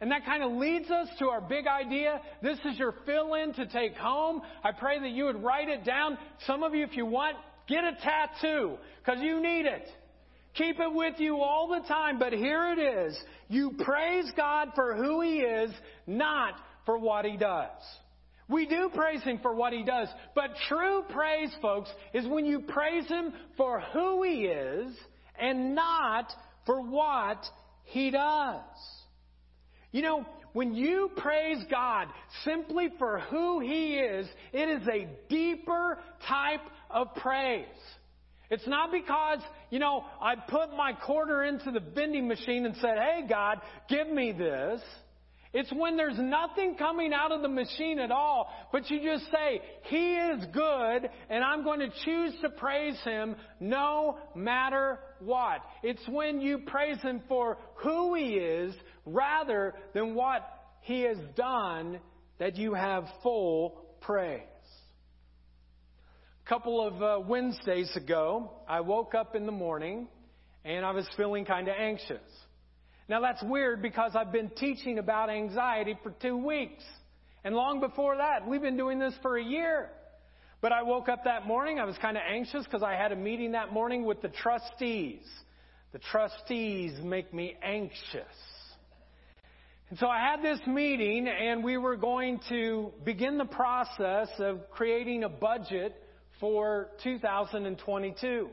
And 0.01 0.11
that 0.11 0.25
kind 0.25 0.43
of 0.43 0.51
leads 0.51 0.89
us 0.89 1.07
to 1.19 1.29
our 1.29 1.41
big 1.41 1.67
idea. 1.67 2.21
This 2.41 2.57
is 2.65 2.77
your 2.77 2.95
fill 3.05 3.35
in 3.35 3.53
to 3.53 3.67
take 3.67 3.95
home. 3.95 4.41
I 4.63 4.71
pray 4.71 4.99
that 4.99 5.11
you 5.11 5.25
would 5.25 5.41
write 5.43 5.69
it 5.69 5.85
down. 5.85 6.17
Some 6.47 6.63
of 6.63 6.73
you, 6.73 6.83
if 6.83 6.97
you 6.97 7.05
want, 7.05 7.37
get 7.67 7.83
a 7.83 7.93
tattoo 8.01 8.77
because 9.03 9.21
you 9.21 9.41
need 9.41 9.65
it. 9.65 9.87
Keep 10.55 10.79
it 10.79 10.93
with 10.93 11.15
you 11.19 11.41
all 11.41 11.67
the 11.67 11.85
time. 11.87 12.17
But 12.17 12.33
here 12.33 12.71
it 12.71 12.79
is. 12.79 13.17
You 13.49 13.73
praise 13.79 14.31
God 14.35 14.69
for 14.73 14.95
who 14.95 15.21
He 15.21 15.39
is, 15.39 15.71
not 16.07 16.53
for 16.85 16.97
what 16.97 17.25
He 17.25 17.37
does. 17.37 17.69
We 18.47 18.65
do 18.65 18.89
praise 18.93 19.23
Him 19.23 19.39
for 19.41 19.53
what 19.53 19.73
He 19.73 19.83
does. 19.83 20.07
But 20.33 20.51
true 20.69 21.03
praise, 21.09 21.53
folks, 21.61 21.89
is 22.13 22.27
when 22.27 22.45
you 22.45 22.61
praise 22.61 23.07
Him 23.07 23.33
for 23.57 23.81
who 23.91 24.23
He 24.23 24.45
is 24.45 24.95
and 25.39 25.75
not 25.75 26.31
for 26.65 26.81
what 26.81 27.43
He 27.83 28.11
does. 28.11 28.61
You 29.91 30.03
know, 30.03 30.25
when 30.53 30.73
you 30.73 31.09
praise 31.17 31.63
God 31.69 32.07
simply 32.45 32.89
for 32.97 33.19
who 33.29 33.59
He 33.59 33.95
is, 33.95 34.27
it 34.53 34.69
is 34.69 34.87
a 34.87 35.07
deeper 35.27 35.97
type 36.27 36.61
of 36.89 37.13
praise. 37.15 37.65
It's 38.49 38.67
not 38.67 38.91
because, 38.91 39.39
you 39.69 39.79
know, 39.79 40.03
I 40.21 40.35
put 40.35 40.75
my 40.75 40.93
quarter 40.93 41.43
into 41.43 41.71
the 41.71 41.79
vending 41.79 42.27
machine 42.27 42.65
and 42.65 42.75
said, 42.75 42.97
hey 42.97 43.25
God, 43.27 43.59
give 43.89 44.07
me 44.07 44.31
this. 44.31 44.81
It's 45.55 45.71
when 45.71 45.95
there's 45.95 46.19
nothing 46.19 46.75
coming 46.75 47.13
out 47.13 47.31
of 47.31 47.41
the 47.41 47.47
machine 47.47 47.97
at 47.97 48.11
all, 48.11 48.51
but 48.73 48.91
you 48.91 49.01
just 49.01 49.31
say, 49.31 49.61
He 49.83 50.15
is 50.15 50.43
good, 50.51 51.09
and 51.29 51.45
I'm 51.45 51.63
going 51.63 51.79
to 51.79 51.89
choose 52.03 52.33
to 52.41 52.49
praise 52.49 52.99
Him 53.05 53.37
no 53.61 54.17
matter 54.35 54.99
what. 55.21 55.61
It's 55.81 56.05
when 56.09 56.41
you 56.41 56.57
praise 56.57 56.99
Him 57.01 57.21
for 57.29 57.57
who 57.75 58.15
He 58.15 58.33
is 58.33 58.75
rather 59.05 59.75
than 59.93 60.13
what 60.13 60.41
He 60.81 61.03
has 61.03 61.17
done 61.37 62.01
that 62.37 62.57
you 62.57 62.73
have 62.73 63.05
full 63.23 63.81
praise. 64.01 64.41
Couple 66.45 66.79
of 66.79 67.01
uh, 67.01 67.19
Wednesdays 67.27 67.89
ago, 67.95 68.51
I 68.69 68.81
woke 68.81 69.15
up 69.15 69.35
in 69.35 69.47
the 69.47 69.51
morning 69.51 70.07
and 70.63 70.85
I 70.85 70.91
was 70.91 71.07
feeling 71.17 71.43
kind 71.43 71.67
of 71.67 71.73
anxious. 71.75 72.21
Now 73.09 73.19
that's 73.19 73.41
weird 73.41 73.81
because 73.81 74.11
I've 74.13 74.31
been 74.31 74.51
teaching 74.51 74.99
about 74.99 75.31
anxiety 75.31 75.97
for 76.03 76.11
two 76.21 76.37
weeks. 76.37 76.83
And 77.43 77.55
long 77.55 77.79
before 77.79 78.17
that, 78.17 78.47
we've 78.47 78.61
been 78.61 78.77
doing 78.77 78.99
this 78.99 79.15
for 79.23 79.39
a 79.39 79.43
year. 79.43 79.89
But 80.61 80.71
I 80.71 80.83
woke 80.83 81.09
up 81.09 81.23
that 81.23 81.47
morning, 81.47 81.79
I 81.79 81.85
was 81.85 81.95
kind 81.99 82.15
of 82.15 82.21
anxious 82.29 82.63
because 82.63 82.83
I 82.83 82.93
had 82.93 83.11
a 83.11 83.15
meeting 83.15 83.53
that 83.53 83.73
morning 83.73 84.05
with 84.05 84.21
the 84.21 84.29
trustees. 84.29 85.25
The 85.93 85.99
trustees 86.11 86.93
make 87.03 87.33
me 87.33 87.55
anxious. 87.63 88.35
And 89.89 89.97
so 89.97 90.05
I 90.05 90.19
had 90.19 90.43
this 90.43 90.59
meeting 90.67 91.27
and 91.27 91.63
we 91.63 91.77
were 91.77 91.95
going 91.95 92.39
to 92.49 92.91
begin 93.03 93.39
the 93.39 93.45
process 93.45 94.27
of 94.37 94.69
creating 94.69 95.23
a 95.23 95.29
budget 95.29 96.03
for 96.39 96.89
2022. 97.03 98.49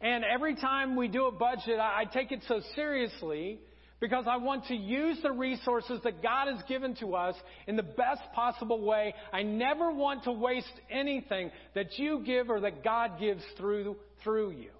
And 0.00 0.24
every 0.24 0.54
time 0.54 0.96
we 0.96 1.08
do 1.08 1.26
a 1.26 1.32
budget, 1.32 1.80
I, 1.80 2.04
take 2.04 2.30
it 2.30 2.42
so 2.46 2.60
seriously 2.74 3.58
because 4.00 4.26
I 4.30 4.36
want 4.36 4.66
to 4.66 4.74
use 4.74 5.18
the 5.22 5.32
resources 5.32 6.00
that 6.04 6.22
God 6.22 6.46
has 6.54 6.62
given 6.68 6.94
to 6.96 7.16
us 7.16 7.34
in 7.66 7.74
the 7.74 7.82
best 7.82 8.22
possible 8.32 8.80
way. 8.80 9.12
I 9.32 9.42
never 9.42 9.92
want 9.92 10.24
to 10.24 10.32
waste 10.32 10.72
anything 10.88 11.50
that 11.74 11.98
you 11.98 12.22
give 12.24 12.48
or 12.48 12.60
that 12.60 12.84
God 12.84 13.18
gives 13.18 13.42
through, 13.56 13.96
through 14.22 14.50
you. 14.52 14.70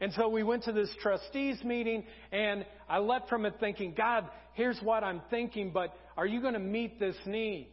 And 0.00 0.12
so 0.12 0.28
we 0.28 0.42
went 0.42 0.64
to 0.64 0.72
this 0.72 0.90
trustees 1.00 1.62
meeting 1.64 2.04
and 2.32 2.66
I 2.88 2.98
left 2.98 3.28
from 3.28 3.46
it 3.46 3.54
thinking, 3.60 3.94
God, 3.96 4.28
here's 4.54 4.78
what 4.82 5.04
I'm 5.04 5.22
thinking, 5.30 5.70
but 5.72 5.96
are 6.16 6.26
you 6.26 6.40
going 6.40 6.54
to 6.54 6.58
meet 6.58 6.98
this 6.98 7.16
need? 7.24 7.68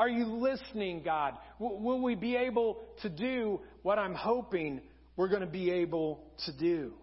Are 0.00 0.08
you 0.08 0.24
listening, 0.24 1.02
God? 1.04 1.34
will 1.58 2.00
we 2.00 2.14
be 2.14 2.34
able 2.34 2.78
to 3.02 3.10
do 3.10 3.60
what 3.82 3.98
I'm 3.98 4.14
hoping 4.14 4.80
we're 5.14 5.28
going 5.28 5.42
to 5.42 5.46
be 5.46 5.70
able 5.70 6.24
to 6.46 6.56
do. 6.56 6.94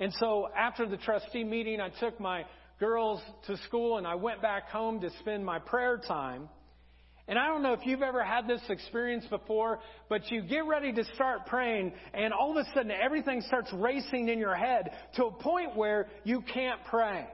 And 0.00 0.10
so 0.18 0.48
after 0.56 0.88
the 0.88 0.96
trustee 0.96 1.44
meeting, 1.44 1.82
I 1.82 1.90
took 2.00 2.18
my 2.18 2.44
girls 2.80 3.20
to 3.48 3.58
school 3.66 3.98
and 3.98 4.06
I 4.06 4.14
went 4.14 4.40
back 4.40 4.70
home 4.70 5.02
to 5.02 5.10
spend 5.20 5.44
my 5.44 5.58
prayer 5.58 5.98
time. 6.08 6.48
And 7.28 7.38
I 7.38 7.48
don't 7.48 7.62
know 7.62 7.74
if 7.74 7.80
you've 7.84 8.00
ever 8.00 8.24
had 8.24 8.48
this 8.48 8.62
experience 8.70 9.26
before, 9.28 9.80
but 10.08 10.30
you 10.30 10.40
get 10.40 10.64
ready 10.64 10.90
to 10.90 11.04
start 11.14 11.44
praying 11.48 11.92
and 12.14 12.32
all 12.32 12.58
of 12.58 12.66
a 12.66 12.68
sudden 12.74 12.92
everything 12.92 13.42
starts 13.46 13.70
racing 13.74 14.30
in 14.30 14.38
your 14.38 14.54
head 14.54 14.88
to 15.16 15.26
a 15.26 15.32
point 15.32 15.76
where 15.76 16.08
you 16.24 16.40
can't 16.40 16.80
pray. 16.88 17.26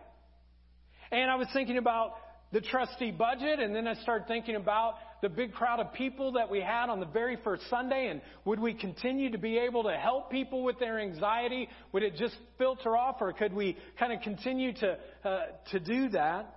And 1.12 1.30
I 1.30 1.36
was 1.36 1.46
thinking 1.52 1.78
about 1.78 2.14
the 2.52 2.60
trustee 2.60 3.10
budget 3.10 3.60
and 3.60 3.74
then 3.74 3.86
I 3.86 3.94
started 3.94 4.26
thinking 4.26 4.56
about 4.56 4.94
the 5.22 5.28
big 5.28 5.52
crowd 5.52 5.80
of 5.80 5.92
people 5.92 6.32
that 6.32 6.50
we 6.50 6.60
had 6.60 6.88
on 6.88 7.00
the 7.00 7.06
very 7.06 7.36
first 7.44 7.62
Sunday? 7.68 8.08
And 8.08 8.20
would 8.44 8.58
we 8.58 8.74
continue 8.74 9.30
to 9.30 9.38
be 9.38 9.58
able 9.58 9.84
to 9.84 9.92
help 9.92 10.30
people 10.30 10.64
with 10.64 10.78
their 10.78 10.98
anxiety? 10.98 11.68
Would 11.92 12.02
it 12.02 12.16
just 12.16 12.34
filter 12.58 12.96
off, 12.96 13.16
or 13.20 13.32
could 13.32 13.52
we 13.52 13.76
kind 13.98 14.12
of 14.12 14.20
continue 14.22 14.72
to 14.74 14.98
uh, 15.24 15.40
to 15.72 15.80
do 15.80 16.08
that? 16.10 16.56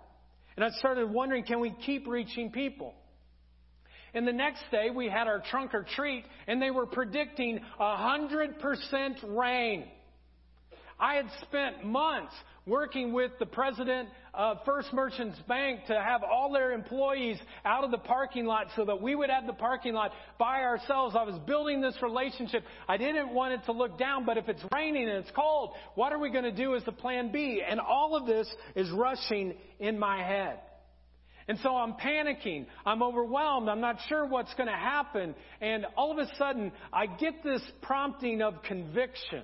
And 0.56 0.64
I 0.64 0.70
started 0.80 1.10
wondering, 1.10 1.44
can 1.44 1.60
we 1.60 1.74
keep 1.86 2.08
reaching 2.08 2.52
people? 2.52 2.94
And 4.14 4.28
the 4.28 4.34
next 4.34 4.64
day 4.72 4.90
we 4.96 5.10
had 5.10 5.28
our 5.28 5.42
trunk 5.50 5.74
or 5.74 5.86
treat, 5.96 6.24
and 6.48 6.62
they 6.62 6.70
were 6.70 6.86
predicting 6.86 7.60
a 7.80 7.98
hundred 7.98 8.60
percent 8.60 9.18
rain. 9.24 9.86
I 11.00 11.16
had 11.16 11.28
spent 11.42 11.86
months 11.86 12.34
working 12.66 13.12
with 13.14 13.32
the 13.40 13.46
president 13.46 14.10
of 14.34 14.58
First 14.66 14.94
Merchants 14.94 15.38
Bank 15.48 15.82
to 15.88 15.94
have 15.94 16.24
all 16.24 16.52
their 16.52 16.72
employees 16.72 17.38
out 17.66 17.84
of 17.84 17.92
the 17.92 17.98
parking 17.98 18.46
lot 18.46 18.68
so 18.76 18.86
that 18.86 19.02
we 19.02 19.16
would 19.16 19.30
have 19.30 19.46
the 19.46 19.54
parking 19.54 19.94
lot 19.94 20.12
by 20.40 20.62
ourselves. 20.62 21.16
I 21.18 21.24
was 21.24 21.38
building 21.46 21.82
this 21.82 21.96
relationship. 22.02 22.64
I 22.88 22.98
didn't 22.98 23.34
want 23.34 23.54
it 23.54 23.66
to 23.66 23.74
look 23.74 24.00
down, 24.00 24.26
but 24.26 24.38
if 24.38 24.48
it's 24.48 24.64
raining 24.74 25.10
and 25.10 25.20
it's 25.20 25.32
cold, 25.32 25.72
what 25.96 26.14
are 26.14 26.20
we 26.20 26.32
going 26.32 26.46
to 26.46 26.52
do 26.52 26.76
as 26.76 26.84
the 26.84 26.92
plan 26.92 27.32
B? 27.32 27.62
And 27.68 27.80
all 27.80 28.16
of 28.16 28.26
this 28.26 28.48
is 28.76 28.90
rushing 28.92 29.56
in 29.80 30.00
my 30.00 30.24
head. 30.24 30.60
And 31.48 31.60
so 31.62 31.76
I'm 31.76 31.94
panicking. 31.94 32.68
I'm 32.86 33.04
overwhelmed. 33.04 33.68
I'm 33.68 33.82
not 33.82 33.98
sure 34.08 34.26
what's 34.26 34.54
going 34.54 34.70
to 34.70 34.76
happen. 34.76 35.36
And 35.60 35.86
all 35.98 36.12
of 36.12 36.18
a 36.18 36.34
sudden, 36.38 36.72
I 36.94 37.06
get 37.08 37.44
this 37.44 37.62
prompting 37.82 38.42
of 38.42 38.64
conviction. 38.64 39.44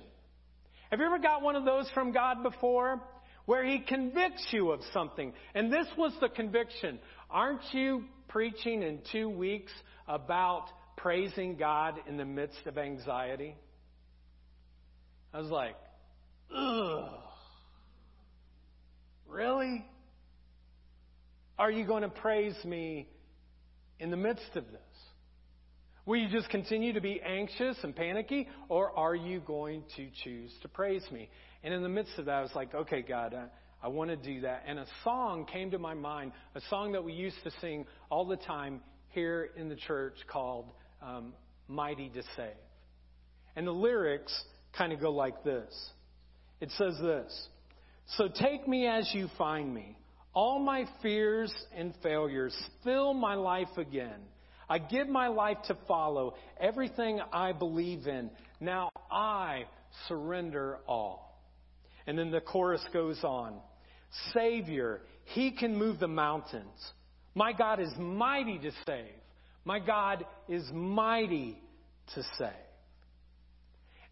Have 0.90 0.98
you 0.98 1.06
ever 1.06 1.18
got 1.18 1.42
one 1.42 1.56
of 1.56 1.64
those 1.64 1.88
from 1.94 2.12
God 2.12 2.42
before? 2.42 3.00
Where 3.46 3.64
He 3.64 3.80
convicts 3.80 4.46
you 4.50 4.70
of 4.72 4.80
something. 4.92 5.32
And 5.54 5.72
this 5.72 5.86
was 5.96 6.12
the 6.20 6.28
conviction. 6.28 6.98
Aren't 7.30 7.62
you 7.72 8.04
preaching 8.28 8.82
in 8.82 9.00
two 9.12 9.28
weeks 9.28 9.72
about 10.08 10.66
praising 10.96 11.56
God 11.56 11.94
in 12.08 12.16
the 12.16 12.24
midst 12.24 12.66
of 12.66 12.76
anxiety? 12.76 13.54
I 15.32 15.38
was 15.38 15.50
like, 15.50 15.76
ugh. 16.54 17.08
Really? 19.28 19.86
Are 21.56 21.70
you 21.70 21.86
going 21.86 22.02
to 22.02 22.08
praise 22.08 22.56
me 22.64 23.08
in 24.00 24.10
the 24.10 24.16
midst 24.16 24.56
of 24.56 24.64
this? 24.72 24.80
Will 26.10 26.16
you 26.16 26.28
just 26.28 26.48
continue 26.48 26.92
to 26.94 27.00
be 27.00 27.22
anxious 27.24 27.76
and 27.84 27.94
panicky, 27.94 28.48
or 28.68 28.90
are 28.98 29.14
you 29.14 29.38
going 29.38 29.84
to 29.96 30.08
choose 30.24 30.52
to 30.62 30.66
praise 30.66 31.04
me? 31.12 31.30
And 31.62 31.72
in 31.72 31.84
the 31.84 31.88
midst 31.88 32.18
of 32.18 32.24
that, 32.24 32.34
I 32.34 32.42
was 32.42 32.50
like, 32.52 32.74
okay, 32.74 33.00
God, 33.00 33.32
I, 33.32 33.46
I 33.80 33.86
want 33.86 34.10
to 34.10 34.16
do 34.16 34.40
that. 34.40 34.64
And 34.66 34.80
a 34.80 34.86
song 35.04 35.46
came 35.46 35.70
to 35.70 35.78
my 35.78 35.94
mind, 35.94 36.32
a 36.56 36.60
song 36.68 36.90
that 36.94 37.04
we 37.04 37.12
used 37.12 37.36
to 37.44 37.52
sing 37.60 37.86
all 38.10 38.26
the 38.26 38.38
time 38.38 38.80
here 39.10 39.50
in 39.54 39.68
the 39.68 39.76
church 39.76 40.14
called 40.26 40.72
um, 41.00 41.32
Mighty 41.68 42.08
to 42.08 42.24
Save. 42.36 42.56
And 43.54 43.64
the 43.64 43.70
lyrics 43.70 44.36
kind 44.76 44.92
of 44.92 44.98
go 45.00 45.12
like 45.12 45.44
this 45.44 45.72
it 46.60 46.72
says 46.72 46.98
this 47.00 47.48
So 48.16 48.26
take 48.26 48.66
me 48.66 48.88
as 48.88 49.08
you 49.14 49.28
find 49.38 49.72
me. 49.72 49.96
All 50.34 50.58
my 50.58 50.86
fears 51.02 51.54
and 51.72 51.94
failures 52.02 52.56
fill 52.82 53.14
my 53.14 53.36
life 53.36 53.76
again. 53.76 54.18
I 54.70 54.78
give 54.78 55.08
my 55.08 55.26
life 55.26 55.58
to 55.66 55.76
follow 55.88 56.34
everything 56.58 57.20
I 57.32 57.50
believe 57.52 58.06
in. 58.06 58.30
Now 58.60 58.90
I 59.10 59.64
surrender 60.06 60.78
all. 60.86 61.42
And 62.06 62.16
then 62.16 62.30
the 62.30 62.40
chorus 62.40 62.80
goes 62.92 63.22
on 63.24 63.56
Savior, 64.32 65.02
He 65.24 65.50
can 65.50 65.76
move 65.76 65.98
the 65.98 66.08
mountains. 66.08 66.92
My 67.34 67.52
God 67.52 67.80
is 67.80 67.90
mighty 67.98 68.58
to 68.58 68.70
save. 68.86 69.12
My 69.64 69.78
God 69.78 70.24
is 70.48 70.64
mighty 70.72 71.60
to 72.14 72.22
save. 72.38 72.48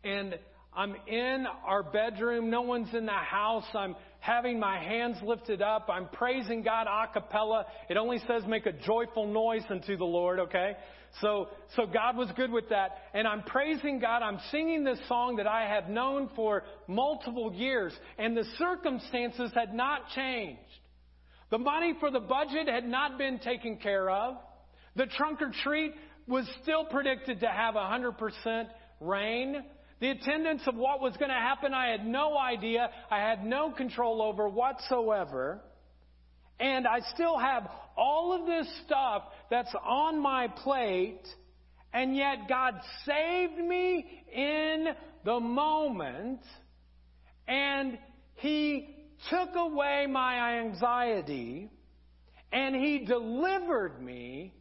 And 0.05 0.39
I'm 0.79 0.95
in 1.09 1.45
our 1.67 1.83
bedroom. 1.83 2.51
No 2.51 2.63
one's 2.63 2.95
in 2.95 3.05
the 3.05 3.11
house. 3.11 3.65
I'm 3.75 3.97
having 4.21 4.61
my 4.61 4.79
hands 4.79 5.17
lifted 5.25 5.61
up. 5.61 5.89
I'm 5.93 6.07
praising 6.07 6.63
God 6.63 6.87
a 6.87 7.13
cappella. 7.13 7.67
It 7.91 7.97
only 7.97 8.19
says 8.29 8.45
make 8.47 8.65
a 8.65 8.71
joyful 8.73 9.27
noise 9.27 9.65
unto 9.69 9.97
the 9.97 10.05
Lord, 10.05 10.39
okay? 10.39 10.77
So, 11.21 11.49
so 11.75 11.85
God 11.85 12.17
was 12.17 12.29
good 12.37 12.53
with 12.53 12.69
that. 12.69 12.93
And 13.13 13.27
I'm 13.27 13.43
praising 13.43 13.99
God. 13.99 14.23
I'm 14.23 14.39
singing 14.53 14.85
this 14.85 15.01
song 15.09 15.35
that 15.39 15.49
I 15.49 15.63
have 15.63 15.89
known 15.91 16.31
for 16.37 16.63
multiple 16.87 17.53
years. 17.53 17.93
And 18.17 18.37
the 18.37 18.45
circumstances 18.57 19.51
had 19.57 19.75
not 19.75 20.03
changed. 20.15 20.61
The 21.51 21.59
money 21.59 21.95
for 21.99 22.13
the 22.13 22.21
budget 22.21 22.69
had 22.69 22.87
not 22.87 23.19
been 23.19 23.41
taken 23.41 23.79
care 23.79 24.09
of. 24.09 24.37
The 24.95 25.07
trunk 25.07 25.43
or 25.43 25.51
treat 25.65 25.95
was 26.29 26.49
still 26.63 26.85
predicted 26.85 27.41
to 27.41 27.49
have 27.49 27.75
100% 27.75 28.67
rain. 29.01 29.65
The 30.01 30.11
attendance 30.11 30.63
of 30.67 30.77
what 30.77 31.01
was 31.01 31.17
going 31.17 31.31
to 31.31 31.35
happen, 31.35 31.75
I 31.75 31.89
had 31.89 32.07
no 32.07 32.39
idea. 32.39 32.89
I 33.11 33.19
had 33.19 33.45
no 33.45 33.71
control 33.71 34.23
over 34.23 34.49
whatsoever. 34.49 35.61
And 36.61 36.87
I 36.87 37.01
still 37.15 37.39
have 37.39 37.69
all 37.97 38.33
of 38.33 38.47
this 38.47 38.69
stuff 38.87 39.25
that's 39.51 39.75
on 39.85 40.21
my 40.21 40.49
plate, 40.49 41.23
and 41.93 42.17
yet 42.17 42.49
God 42.49 42.75
saved 43.05 43.59
me 43.59 44.07
in 44.33 44.89
the 45.25 45.41
moment, 45.41 46.41
and 47.47 47.99
He 48.37 48.97
took 49.31 49.51
away 49.55 50.07
my 50.09 50.61
anxiety, 50.61 51.71
and 52.53 52.75
He 52.75 53.05
delivered 53.05 54.01
me 54.01 54.53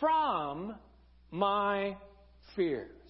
from 0.00 0.74
my 1.30 1.96
fears. 2.54 3.01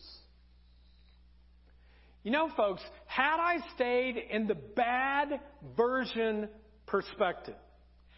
You 2.23 2.31
know, 2.31 2.49
folks, 2.57 2.83
had 3.07 3.39
I 3.41 3.59
stayed 3.75 4.17
in 4.17 4.47
the 4.47 4.55
bad 4.55 5.41
version 5.77 6.49
perspective, 6.87 7.57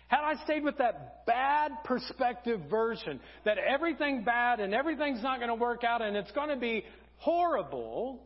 had 0.08 0.20
I 0.22 0.44
stayed 0.44 0.62
with 0.62 0.78
that 0.78 1.24
bad 1.26 1.72
perspective 1.84 2.60
version, 2.70 3.20
that 3.44 3.56
everything 3.58 4.22
bad 4.24 4.60
and 4.60 4.74
everything's 4.74 5.22
not 5.22 5.38
going 5.38 5.48
to 5.48 5.54
work 5.54 5.84
out 5.84 6.02
and 6.02 6.16
it's 6.16 6.30
going 6.32 6.50
to 6.50 6.56
be 6.56 6.84
horrible, 7.16 8.20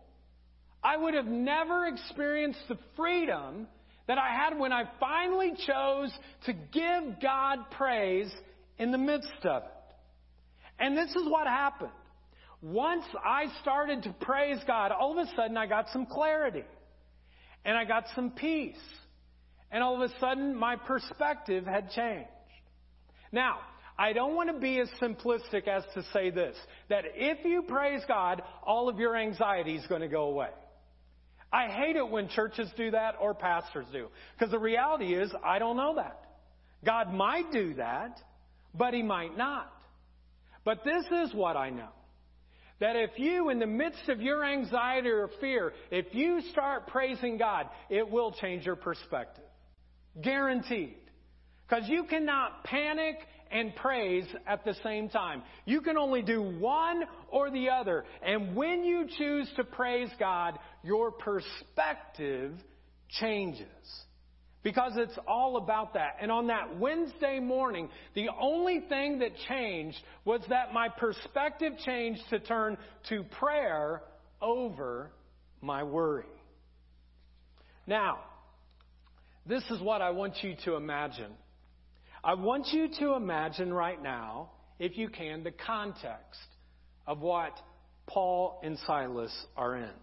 I 0.82 0.96
would 0.96 1.14
have 1.14 1.26
never 1.26 1.86
experienced 1.86 2.60
the 2.68 2.76
freedom 2.96 3.68
that 4.08 4.18
I 4.18 4.34
had 4.34 4.58
when 4.58 4.72
I 4.72 4.84
finally 4.98 5.52
chose 5.66 6.12
to 6.46 6.52
give 6.52 7.20
God 7.22 7.58
praise 7.70 8.32
in 8.78 8.90
the 8.90 8.98
midst 8.98 9.44
of 9.44 9.62
it. 9.62 9.70
And 10.80 10.96
this 10.96 11.10
is 11.10 11.22
what 11.28 11.46
happened. 11.46 11.90
Once 12.60 13.04
I 13.24 13.46
started 13.62 14.02
to 14.02 14.12
praise 14.20 14.58
God, 14.66 14.90
all 14.90 15.18
of 15.18 15.26
a 15.26 15.30
sudden 15.36 15.56
I 15.56 15.66
got 15.66 15.86
some 15.92 16.06
clarity. 16.06 16.64
And 17.64 17.76
I 17.76 17.84
got 17.84 18.04
some 18.14 18.30
peace. 18.30 18.76
And 19.70 19.82
all 19.82 20.02
of 20.02 20.10
a 20.10 20.18
sudden 20.18 20.54
my 20.54 20.76
perspective 20.76 21.66
had 21.66 21.90
changed. 21.90 22.30
Now, 23.30 23.58
I 23.98 24.12
don't 24.12 24.34
want 24.34 24.50
to 24.52 24.58
be 24.58 24.78
as 24.78 24.88
simplistic 25.00 25.66
as 25.66 25.82
to 25.94 26.04
say 26.12 26.30
this 26.30 26.56
that 26.88 27.04
if 27.14 27.44
you 27.44 27.62
praise 27.62 28.00
God, 28.06 28.42
all 28.64 28.88
of 28.88 28.98
your 28.98 29.16
anxiety 29.16 29.76
is 29.76 29.86
going 29.86 30.02
to 30.02 30.08
go 30.08 30.24
away. 30.24 30.50
I 31.52 31.68
hate 31.68 31.96
it 31.96 32.08
when 32.08 32.28
churches 32.28 32.70
do 32.76 32.90
that 32.92 33.16
or 33.20 33.34
pastors 33.34 33.86
do. 33.92 34.08
Because 34.36 34.52
the 34.52 34.58
reality 34.58 35.14
is, 35.14 35.30
I 35.44 35.58
don't 35.58 35.76
know 35.76 35.94
that. 35.96 36.20
God 36.84 37.12
might 37.12 37.50
do 37.50 37.74
that, 37.74 38.20
but 38.74 38.94
He 38.94 39.02
might 39.02 39.36
not. 39.36 39.72
But 40.64 40.84
this 40.84 41.04
is 41.24 41.34
what 41.34 41.56
I 41.56 41.70
know. 41.70 41.88
That 42.80 42.94
if 42.94 43.18
you, 43.18 43.50
in 43.50 43.58
the 43.58 43.66
midst 43.66 44.08
of 44.08 44.20
your 44.20 44.44
anxiety 44.44 45.08
or 45.08 45.28
fear, 45.40 45.72
if 45.90 46.14
you 46.14 46.40
start 46.52 46.86
praising 46.86 47.36
God, 47.36 47.66
it 47.90 48.08
will 48.08 48.32
change 48.32 48.64
your 48.64 48.76
perspective. 48.76 49.44
Guaranteed. 50.22 50.96
Because 51.68 51.88
you 51.88 52.04
cannot 52.04 52.64
panic 52.64 53.16
and 53.50 53.74
praise 53.76 54.26
at 54.46 54.64
the 54.64 54.74
same 54.82 55.08
time. 55.08 55.42
You 55.64 55.80
can 55.80 55.96
only 55.96 56.22
do 56.22 56.42
one 56.42 57.04
or 57.30 57.50
the 57.50 57.70
other. 57.70 58.04
And 58.22 58.54
when 58.54 58.84
you 58.84 59.06
choose 59.18 59.50
to 59.56 59.64
praise 59.64 60.10
God, 60.18 60.58
your 60.82 61.10
perspective 61.10 62.52
changes. 63.20 63.66
Because 64.68 64.92
it's 64.96 65.18
all 65.26 65.56
about 65.56 65.94
that. 65.94 66.16
And 66.20 66.30
on 66.30 66.48
that 66.48 66.78
Wednesday 66.78 67.40
morning, 67.40 67.88
the 68.14 68.28
only 68.38 68.80
thing 68.86 69.20
that 69.20 69.30
changed 69.48 69.96
was 70.26 70.42
that 70.50 70.74
my 70.74 70.90
perspective 70.90 71.72
changed 71.86 72.20
to 72.28 72.38
turn 72.38 72.76
to 73.08 73.22
prayer 73.40 74.02
over 74.42 75.10
my 75.62 75.84
worry. 75.84 76.26
Now, 77.86 78.18
this 79.46 79.62
is 79.70 79.80
what 79.80 80.02
I 80.02 80.10
want 80.10 80.34
you 80.42 80.54
to 80.66 80.74
imagine. 80.74 81.32
I 82.22 82.34
want 82.34 82.66
you 82.70 82.90
to 82.98 83.14
imagine 83.14 83.72
right 83.72 84.02
now, 84.02 84.50
if 84.78 84.98
you 84.98 85.08
can, 85.08 85.44
the 85.44 85.50
context 85.50 86.44
of 87.06 87.20
what 87.20 87.58
Paul 88.06 88.60
and 88.62 88.78
Silas 88.86 89.32
are 89.56 89.76
in. 89.76 89.94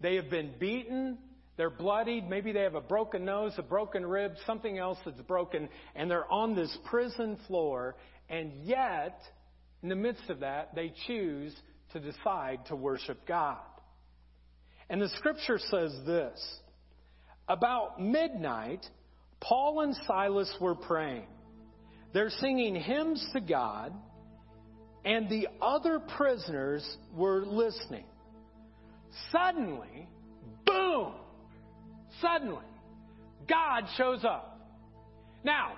They 0.00 0.14
have 0.14 0.30
been 0.30 0.52
beaten 0.60 1.18
they're 1.56 1.70
bloodied. 1.70 2.28
Maybe 2.28 2.52
they 2.52 2.62
have 2.62 2.74
a 2.74 2.80
broken 2.80 3.24
nose, 3.24 3.52
a 3.58 3.62
broken 3.62 4.06
rib, 4.06 4.32
something 4.46 4.78
else 4.78 4.98
that's 5.04 5.20
broken, 5.22 5.68
and 5.94 6.10
they're 6.10 6.30
on 6.32 6.54
this 6.54 6.76
prison 6.84 7.38
floor. 7.46 7.96
And 8.28 8.52
yet, 8.64 9.20
in 9.82 9.88
the 9.88 9.96
midst 9.96 10.30
of 10.30 10.40
that, 10.40 10.74
they 10.74 10.92
choose 11.06 11.54
to 11.92 12.00
decide 12.00 12.64
to 12.66 12.76
worship 12.76 13.26
God. 13.26 13.58
And 14.88 15.00
the 15.00 15.08
scripture 15.18 15.58
says 15.58 15.94
this 16.06 16.60
About 17.48 18.00
midnight, 18.00 18.84
Paul 19.40 19.80
and 19.80 19.94
Silas 20.06 20.52
were 20.60 20.74
praying. 20.74 21.26
They're 22.14 22.30
singing 22.30 22.74
hymns 22.74 23.26
to 23.34 23.40
God, 23.40 23.92
and 25.04 25.28
the 25.28 25.48
other 25.60 25.98
prisoners 25.98 26.84
were 27.14 27.44
listening. 27.44 28.04
Suddenly, 29.30 30.08
boom! 30.64 31.12
Suddenly, 32.22 32.64
God 33.48 33.84
shows 33.98 34.24
up. 34.24 34.58
Now, 35.44 35.72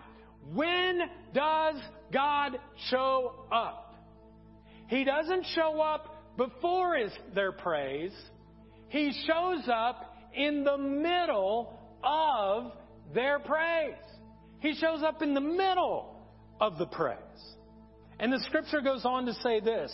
when 0.53 1.01
does 1.33 1.77
God 2.13 2.59
show 2.91 3.33
up? 3.51 3.95
He 4.89 5.05
doesn't 5.05 5.47
show 5.55 5.81
up 5.81 6.37
before 6.37 6.97
his, 6.97 7.11
their 7.35 7.53
praise. 7.53 8.13
He 8.89 9.13
shows 9.27 9.69
up 9.73 10.15
in 10.35 10.65
the 10.65 10.77
middle 10.77 11.79
of 12.03 12.73
their 13.15 13.39
praise. 13.39 13.95
He 14.61 14.75
shows 14.75 15.03
up 15.03 15.23
in 15.23 15.35
the 15.35 15.41
middle 15.41 16.15
of 16.61 16.79
the 16.79 16.87
praise. 16.87 17.19
And 18.19 18.33
the 18.33 18.41
scripture 18.47 18.81
goes 18.81 19.05
on 19.05 19.27
to 19.27 19.35
say 19.35 19.61
this 19.61 19.93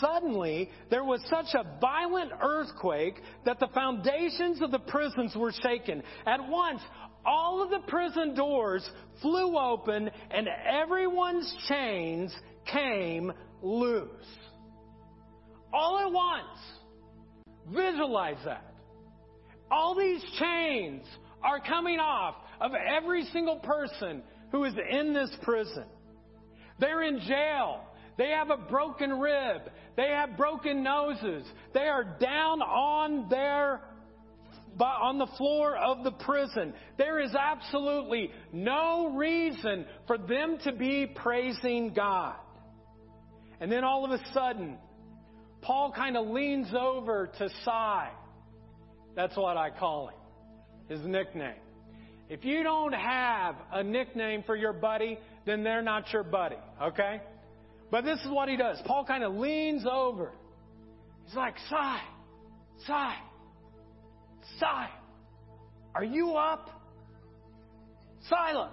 Suddenly, 0.00 0.70
there 0.90 1.04
was 1.04 1.20
such 1.28 1.54
a 1.54 1.80
violent 1.80 2.32
earthquake 2.40 3.20
that 3.44 3.58
the 3.58 3.68
foundations 3.74 4.62
of 4.62 4.70
the 4.70 4.78
prisons 4.78 5.34
were 5.34 5.52
shaken. 5.62 6.02
At 6.26 6.48
once, 6.48 6.80
all 7.24 7.62
of 7.62 7.70
the 7.70 7.86
prison 7.88 8.34
doors 8.34 8.88
flew 9.20 9.58
open 9.58 10.10
and 10.30 10.48
everyone's 10.48 11.52
chains 11.68 12.34
came 12.70 13.32
loose. 13.62 14.08
All 15.72 15.98
at 15.98 16.12
once. 16.12 16.58
Visualize 17.70 18.44
that. 18.44 18.74
All 19.70 19.94
these 19.94 20.22
chains 20.38 21.02
are 21.42 21.60
coming 21.60 21.98
off 21.98 22.34
of 22.60 22.72
every 22.74 23.24
single 23.32 23.56
person 23.56 24.22
who 24.50 24.64
is 24.64 24.74
in 24.90 25.14
this 25.14 25.30
prison. 25.42 25.86
They're 26.78 27.02
in 27.02 27.20
jail. 27.20 27.80
They 28.18 28.30
have 28.30 28.50
a 28.50 28.56
broken 28.56 29.18
rib. 29.18 29.62
They 29.96 30.08
have 30.08 30.36
broken 30.36 30.82
noses. 30.82 31.44
They 31.72 31.88
are 31.88 32.04
down 32.04 32.62
on 32.62 33.28
their 33.28 33.80
on 34.80 35.18
the 35.18 35.26
floor 35.36 35.76
of 35.76 36.02
the 36.02 36.12
prison. 36.12 36.72
There 36.96 37.20
is 37.20 37.34
absolutely 37.34 38.30
no 38.52 39.12
reason 39.14 39.84
for 40.06 40.16
them 40.16 40.58
to 40.64 40.72
be 40.72 41.06
praising 41.06 41.92
God. 41.92 42.36
And 43.60 43.70
then 43.70 43.84
all 43.84 44.04
of 44.04 44.10
a 44.10 44.32
sudden, 44.32 44.78
Paul 45.60 45.92
kind 45.92 46.16
of 46.16 46.26
leans 46.26 46.68
over 46.74 47.30
to 47.38 47.48
Cy. 47.64 48.10
That's 49.14 49.36
what 49.36 49.56
I 49.56 49.70
call 49.70 50.08
him, 50.08 50.14
his 50.88 51.06
nickname. 51.06 51.60
If 52.28 52.44
you 52.44 52.62
don't 52.62 52.94
have 52.94 53.56
a 53.72 53.84
nickname 53.84 54.42
for 54.44 54.56
your 54.56 54.72
buddy, 54.72 55.18
then 55.44 55.62
they're 55.62 55.82
not 55.82 56.12
your 56.12 56.24
buddy, 56.24 56.56
okay? 56.82 57.20
But 57.92 58.06
this 58.06 58.18
is 58.20 58.30
what 58.30 58.48
he 58.48 58.56
does. 58.56 58.80
Paul 58.86 59.04
kind 59.04 59.22
of 59.22 59.34
leans 59.34 59.84
over. 59.84 60.32
He's 61.26 61.36
like, 61.36 61.54
Cy, 61.68 62.00
Cy, 62.86 63.16
Cy, 64.58 64.88
are 65.94 66.02
you 66.02 66.32
up? 66.32 66.70
Silas, 68.30 68.70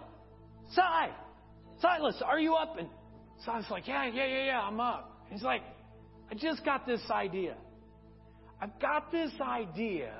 Cy, 0.71 1.09
Silas, 1.81 2.15
are 2.25 2.39
you 2.39 2.55
up? 2.55 2.79
And 2.79 2.87
Silas 3.43 3.65
like, 3.69 3.89
yeah, 3.89 4.05
yeah, 4.05 4.25
yeah, 4.25 4.45
yeah, 4.45 4.61
I'm 4.61 4.79
up. 4.79 5.27
He's 5.29 5.43
like, 5.43 5.63
I 6.31 6.35
just 6.35 6.63
got 6.63 6.87
this 6.87 7.01
idea. 7.11 7.57
I've 8.61 8.79
got 8.79 9.11
this 9.11 9.31
idea 9.41 10.13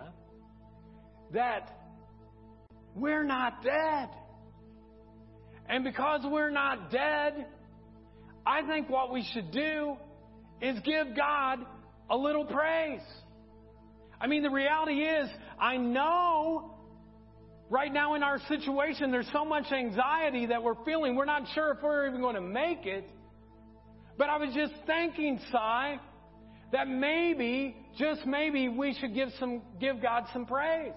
that 1.32 1.70
we're 2.96 3.24
not 3.24 3.64
dead. 3.64 4.10
And 5.70 5.86
because 5.86 6.22
we're 6.26 6.50
not 6.50 6.92
dead, 6.92 7.46
I 8.50 8.64
think 8.64 8.90
what 8.90 9.14
we 9.14 9.24
should 9.32 9.52
do 9.52 9.96
is 10.60 10.80
give 10.80 11.16
God 11.16 11.60
a 12.10 12.18
little 12.18 12.46
praise. 12.46 13.02
I 14.20 14.26
mean, 14.26 14.42
the 14.42 14.50
reality 14.50 15.04
is, 15.04 15.30
I 15.62 15.78
know 15.78 16.74
right 17.70 17.94
now 17.94 18.16
in 18.16 18.24
our 18.24 18.40
situation, 18.48 19.12
there's 19.12 19.30
so 19.32 19.46
much 19.46 19.72
anxiety 19.72 20.48
that 20.48 20.64
we're 20.64 20.84
feeling. 20.84 21.16
We're 21.16 21.26
not 21.26 21.44
sure 21.54 21.74
if 21.74 21.84
we're 21.84 22.08
even 22.08 22.22
going 22.22 22.36
to 22.36 22.42
make 22.42 22.88
it. 22.88 23.08
But 24.18 24.30
I 24.30 24.38
was 24.38 24.50
just 24.56 24.74
thinking, 24.88 25.40
Cy, 25.52 26.00
that 26.72 26.88
maybe, 26.88 27.78
just 28.00 28.26
maybe, 28.26 28.68
we 28.68 28.98
should 29.00 29.14
give 29.14 29.30
some, 29.40 29.62
give 29.80 30.02
God 30.02 30.26
some 30.34 30.48
praise. 30.48 30.94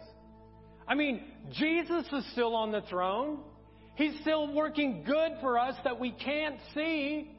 I 0.89 0.95
mean, 0.95 1.23
Jesus 1.53 2.07
is 2.13 2.25
still 2.33 2.57
on 2.57 2.73
the 2.73 2.81
throne. 2.89 3.41
He's 3.95 4.19
still 4.23 4.53
working 4.55 5.05
good 5.05 5.33
for 5.43 5.59
us 5.59 5.75
that 5.85 6.01
we 6.01 6.13
can't 6.13 6.57
see. 6.75 7.31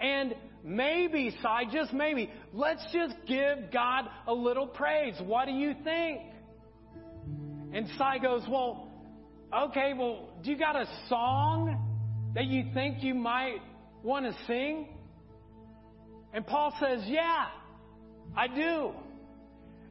And 0.00 0.34
maybe, 0.64 1.36
Cy, 1.42 1.64
just 1.72 1.92
maybe, 1.92 2.30
let's 2.52 2.84
just 2.92 3.14
give 3.26 3.70
God 3.72 4.04
a 4.26 4.34
little 4.34 4.66
praise. 4.66 5.14
What 5.24 5.46
do 5.46 5.52
you 5.52 5.74
think? 5.84 6.20
And 7.72 7.88
Cy 7.98 8.18
goes, 8.18 8.42
Well, 8.48 8.90
okay, 9.54 9.92
well, 9.96 10.28
do 10.42 10.50
you 10.50 10.58
got 10.58 10.76
a 10.76 10.86
song 11.08 12.32
that 12.34 12.46
you 12.46 12.64
think 12.74 13.02
you 13.02 13.14
might 13.14 13.60
want 14.02 14.26
to 14.26 14.36
sing? 14.46 14.88
And 16.32 16.46
Paul 16.46 16.74
says, 16.80 17.02
Yeah, 17.06 17.46
I 18.36 18.48
do. 18.48 18.92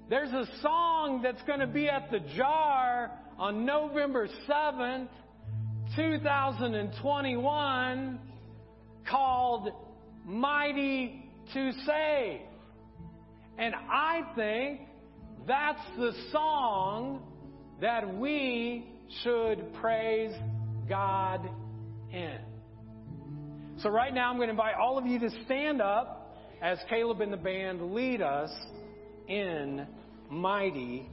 There's 0.10 0.32
a 0.32 0.46
song 0.62 1.22
that's 1.22 1.42
going 1.44 1.60
to 1.60 1.68
be 1.68 1.90
at 1.90 2.10
the 2.12 2.20
jar 2.36 3.12
on 3.38 3.66
November 3.66 4.30
7th, 4.48 5.10
2021, 5.96 8.20
called 9.10 9.72
Mighty 10.28 11.32
to 11.54 11.72
Save. 11.86 12.42
And 13.58 13.74
I 13.74 14.22
think 14.36 14.82
that's 15.48 15.82
the 15.98 16.12
song 16.34 17.24
that 17.82 18.18
we 18.18 18.92
should 19.24 19.74
praise 19.76 20.34
God 20.90 21.50
in. 22.12 22.40
So, 23.80 23.90
right 23.90 24.14
now, 24.14 24.30
I'm 24.30 24.36
going 24.36 24.48
to 24.48 24.52
invite 24.52 24.76
all 24.76 24.98
of 24.98 25.06
you 25.06 25.18
to 25.20 25.30
stand 25.46 25.82
up 25.82 26.36
as 26.62 26.78
Caleb 26.90 27.22
and 27.22 27.32
the 27.32 27.38
band 27.38 27.94
lead 27.94 28.22
us 28.22 28.52
in 29.28 29.88
Mighty 30.30 31.10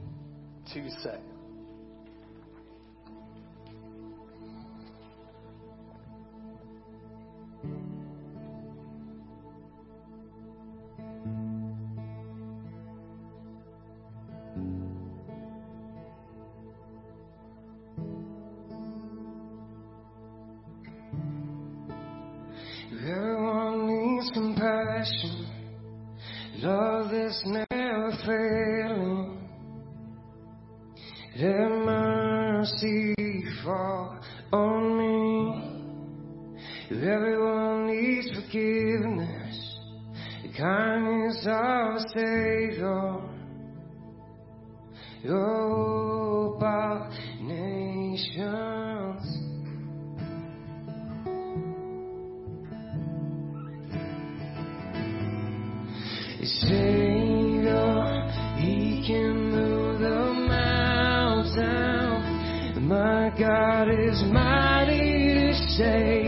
to 0.73 0.89
Save. 1.03 1.34
Mine 40.95 41.29
is 41.29 41.45
our 41.45 41.99
Savior, 42.13 43.19
hope 45.27 46.63
of 46.63 47.11
nations. 47.41 49.23
Savior, 56.61 57.97
He 58.57 59.03
can 59.05 59.51
move 59.51 59.99
the 59.99 60.33
mountain. 60.47 62.17
My 62.87 63.33
God 63.37 63.89
is 63.89 64.23
mighty 64.31 65.33
to 65.33 65.53
save. 65.75 66.24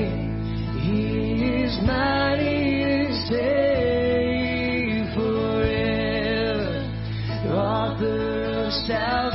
shall 8.87 9.26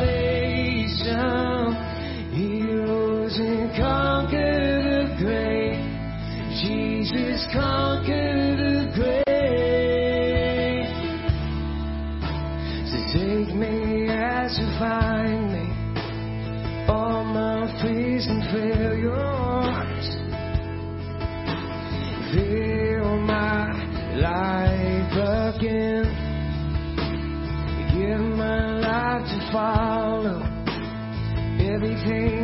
everything 32.04 32.41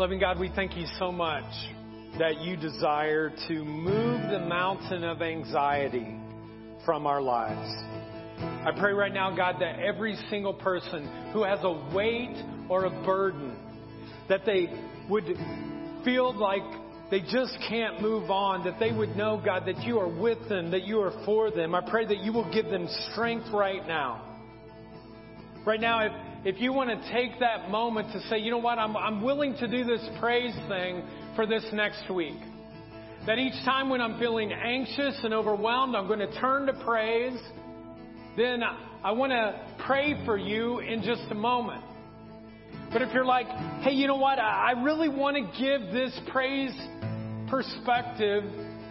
Loving 0.00 0.18
God, 0.18 0.40
we 0.40 0.50
thank 0.56 0.78
you 0.78 0.86
so 0.98 1.12
much 1.12 1.44
that 2.18 2.40
you 2.40 2.56
desire 2.56 3.30
to 3.48 3.64
move 3.66 4.30
the 4.30 4.38
mountain 4.38 5.04
of 5.04 5.20
anxiety 5.20 6.16
from 6.86 7.06
our 7.06 7.20
lives. 7.20 7.70
I 8.66 8.70
pray 8.78 8.94
right 8.94 9.12
now, 9.12 9.36
God, 9.36 9.56
that 9.60 9.78
every 9.78 10.16
single 10.30 10.54
person 10.54 11.30
who 11.34 11.42
has 11.42 11.58
a 11.64 11.92
weight 11.94 12.34
or 12.70 12.86
a 12.86 13.04
burden, 13.04 13.54
that 14.30 14.46
they 14.46 14.70
would 15.10 15.36
feel 16.02 16.32
like 16.34 16.62
they 17.10 17.20
just 17.20 17.58
can't 17.68 18.00
move 18.00 18.30
on, 18.30 18.64
that 18.64 18.80
they 18.80 18.92
would 18.92 19.14
know, 19.16 19.38
God, 19.44 19.66
that 19.66 19.82
you 19.82 19.98
are 19.98 20.08
with 20.08 20.48
them, 20.48 20.70
that 20.70 20.84
you 20.84 20.98
are 21.02 21.12
for 21.26 21.50
them. 21.50 21.74
I 21.74 21.82
pray 21.82 22.06
that 22.06 22.22
you 22.22 22.32
will 22.32 22.50
give 22.50 22.70
them 22.70 22.88
strength 23.12 23.50
right 23.52 23.86
now. 23.86 24.38
Right 25.66 25.78
now, 25.78 26.06
if, 26.06 26.12
if 26.44 26.58
you 26.60 26.72
want 26.72 26.88
to 26.88 27.12
take 27.12 27.38
that 27.40 27.70
moment 27.70 28.12
to 28.12 28.20
say, 28.28 28.38
you 28.38 28.50
know 28.50 28.58
what, 28.58 28.78
I'm, 28.78 28.96
I'm 28.96 29.22
willing 29.22 29.54
to 29.56 29.68
do 29.68 29.84
this 29.84 30.06
praise 30.20 30.54
thing 30.68 31.02
for 31.36 31.46
this 31.46 31.64
next 31.72 32.10
week. 32.10 32.38
That 33.26 33.38
each 33.38 33.62
time 33.66 33.90
when 33.90 34.00
I'm 34.00 34.18
feeling 34.18 34.50
anxious 34.50 35.20
and 35.22 35.34
overwhelmed, 35.34 35.94
I'm 35.94 36.06
going 36.06 36.20
to 36.20 36.40
turn 36.40 36.66
to 36.66 36.72
praise. 36.84 37.38
Then 38.38 38.62
I 39.04 39.12
want 39.12 39.32
to 39.32 39.60
pray 39.86 40.24
for 40.24 40.38
you 40.38 40.78
in 40.78 41.02
just 41.02 41.30
a 41.30 41.34
moment. 41.34 41.84
But 42.90 43.02
if 43.02 43.12
you're 43.12 43.26
like, 43.26 43.46
hey, 43.82 43.92
you 43.92 44.06
know 44.06 44.16
what, 44.16 44.38
I 44.38 44.72
really 44.82 45.10
want 45.10 45.36
to 45.36 45.42
give 45.60 45.92
this 45.92 46.18
praise 46.32 46.74
perspective 47.48 48.44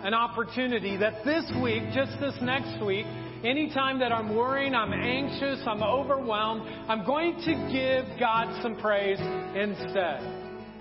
an 0.03 0.13
opportunity 0.13 0.95
that 0.97 1.25
this 1.25 1.45
week, 1.61 1.83
just 1.93 2.11
this 2.21 2.33
next 2.41 2.83
week, 2.83 3.05
anytime 3.43 3.99
that 3.99 4.11
I'm 4.11 4.35
worrying, 4.35 4.73
I'm 4.73 4.93
anxious, 4.93 5.59
I'm 5.67 5.83
overwhelmed, 5.83 6.61
I'm 6.87 7.05
going 7.05 7.35
to 7.45 7.53
give 7.71 8.19
God 8.19 8.61
some 8.61 8.77
praise 8.79 9.19
instead. 9.19 10.21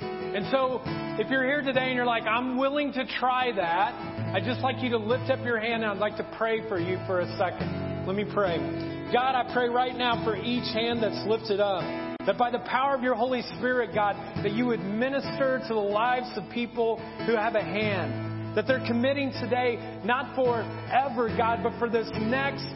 And 0.00 0.46
so, 0.52 0.82
if 1.18 1.30
you're 1.30 1.44
here 1.44 1.62
today 1.62 1.86
and 1.86 1.96
you're 1.96 2.06
like, 2.06 2.24
I'm 2.24 2.56
willing 2.58 2.92
to 2.92 3.04
try 3.18 3.50
that, 3.56 3.94
I'd 4.34 4.44
just 4.44 4.60
like 4.60 4.82
you 4.82 4.90
to 4.90 4.98
lift 4.98 5.30
up 5.30 5.44
your 5.44 5.58
hand 5.58 5.82
and 5.82 5.90
I'd 5.90 5.98
like 5.98 6.16
to 6.18 6.34
pray 6.36 6.68
for 6.68 6.78
you 6.78 6.98
for 7.06 7.20
a 7.20 7.38
second. 7.38 8.06
Let 8.06 8.14
me 8.14 8.24
pray. 8.32 8.58
God, 9.12 9.34
I 9.34 9.52
pray 9.52 9.68
right 9.68 9.96
now 9.96 10.22
for 10.24 10.36
each 10.36 10.72
hand 10.74 11.02
that's 11.02 11.26
lifted 11.26 11.60
up. 11.60 11.82
That 12.26 12.36
by 12.36 12.50
the 12.50 12.58
power 12.60 12.94
of 12.94 13.02
your 13.02 13.14
Holy 13.14 13.42
Spirit, 13.56 13.94
God, 13.94 14.14
that 14.44 14.52
you 14.52 14.66
would 14.66 14.80
minister 14.80 15.62
to 15.66 15.74
the 15.74 15.80
lives 15.80 16.28
of 16.36 16.44
people 16.52 16.98
who 17.26 17.34
have 17.34 17.54
a 17.54 17.62
hand. 17.62 18.27
That 18.58 18.66
they're 18.66 18.84
committing 18.88 19.30
today, 19.40 19.78
not 20.04 20.34
forever, 20.34 21.28
God, 21.36 21.60
but 21.62 21.78
for 21.78 21.88
this 21.88 22.10
next 22.18 22.66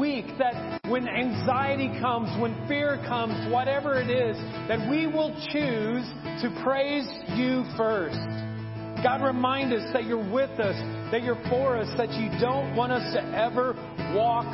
week. 0.00 0.24
That 0.38 0.80
when 0.88 1.06
anxiety 1.06 1.88
comes, 2.00 2.30
when 2.40 2.56
fear 2.66 2.96
comes, 3.06 3.52
whatever 3.52 4.00
it 4.00 4.08
is, 4.08 4.38
that 4.68 4.88
we 4.88 5.06
will 5.06 5.36
choose 5.52 6.08
to 6.40 6.62
praise 6.64 7.06
you 7.36 7.66
first. 7.76 8.16
God, 9.04 9.20
remind 9.20 9.74
us 9.74 9.92
that 9.92 10.06
you're 10.06 10.16
with 10.32 10.58
us, 10.60 10.80
that 11.12 11.22
you're 11.22 11.44
for 11.50 11.76
us, 11.76 11.92
that 11.98 12.08
you 12.14 12.30
don't 12.40 12.74
want 12.74 12.92
us 12.92 13.12
to 13.12 13.20
ever 13.36 13.74
walk 14.16 14.46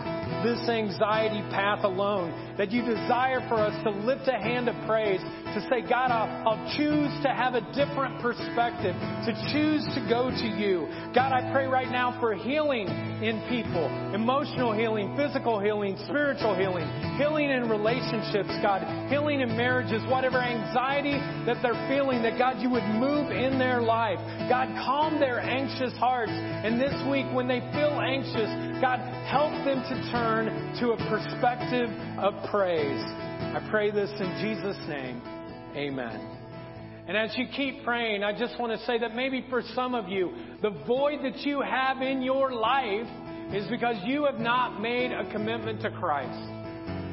this 0.45 0.61
anxiety 0.69 1.41
path 1.51 1.83
alone. 1.85 2.55
That 2.59 2.71
you 2.71 2.83
desire 2.83 3.43
for 3.49 3.57
us 3.57 3.75
to 3.83 3.91
lift 3.91 4.29
a 4.29 4.39
hand 4.39 4.69
of 4.69 4.77
praise, 4.87 5.19
to 5.19 5.61
say, 5.69 5.83
God, 5.83 6.13
I'll, 6.13 6.31
I'll 6.47 6.77
choose 6.77 7.11
to 7.25 7.35
have 7.35 7.55
a 7.55 7.65
different 7.75 8.23
perspective, 8.23 8.95
to 8.95 9.33
choose 9.51 9.83
to 9.97 10.07
go 10.07 10.31
to 10.31 10.47
you. 10.47 10.87
God, 11.15 11.33
I 11.33 11.51
pray 11.51 11.67
right 11.67 11.91
now 11.91 12.21
for 12.21 12.35
healing 12.35 12.87
in 12.87 13.43
people 13.49 13.89
emotional 14.15 14.73
healing, 14.73 15.17
physical 15.17 15.59
healing, 15.59 15.97
spiritual 16.07 16.55
healing, 16.55 16.87
healing 17.19 17.51
in 17.51 17.69
relationships, 17.69 18.51
God, 18.63 19.11
healing 19.11 19.41
in 19.41 19.49
marriages, 19.57 20.03
whatever 20.09 20.39
anxiety 20.39 21.19
that 21.47 21.59
they're 21.63 21.89
feeling, 21.89 22.23
that 22.23 22.39
God, 22.39 22.61
you 22.61 22.71
would 22.71 22.87
move 22.95 23.33
in 23.33 23.59
their 23.59 23.83
life. 23.83 24.19
God, 24.49 24.69
calm 24.85 25.19
their 25.19 25.41
anxious 25.41 25.93
hearts. 25.99 26.33
And 26.33 26.81
this 26.81 26.95
week, 27.11 27.27
when 27.35 27.49
they 27.49 27.61
feel 27.73 27.99
anxious, 27.99 28.51
God, 28.81 29.01
help 29.27 29.53
them 29.65 29.83
to 29.83 29.95
turn 30.13 30.34
to 30.43 30.91
a 30.91 30.97
perspective 31.09 31.89
of 32.19 32.35
praise. 32.51 33.03
I 33.07 33.65
pray 33.71 33.93
this 33.93 34.11
in 34.19 34.37
Jesus' 34.43 34.77
name. 34.89 35.23
Amen. 35.77 36.41
And 37.07 37.17
as 37.17 37.37
you 37.37 37.47
keep 37.55 37.85
praying, 37.85 38.25
I 38.25 38.37
just 38.37 38.59
want 38.59 38.73
to 38.73 38.85
say 38.85 38.99
that 38.99 39.15
maybe 39.15 39.47
for 39.49 39.63
some 39.75 39.95
of 39.95 40.09
you, 40.09 40.33
the 40.61 40.71
void 40.89 41.21
that 41.23 41.39
you 41.41 41.61
have 41.61 42.03
in 42.03 42.21
your 42.21 42.53
life 42.53 43.07
is 43.53 43.65
because 43.69 43.97
you 44.05 44.25
have 44.25 44.41
not 44.41 44.81
made 44.81 45.13
a 45.13 45.31
commitment 45.31 45.83
to 45.83 45.91
Christ. 45.93 46.51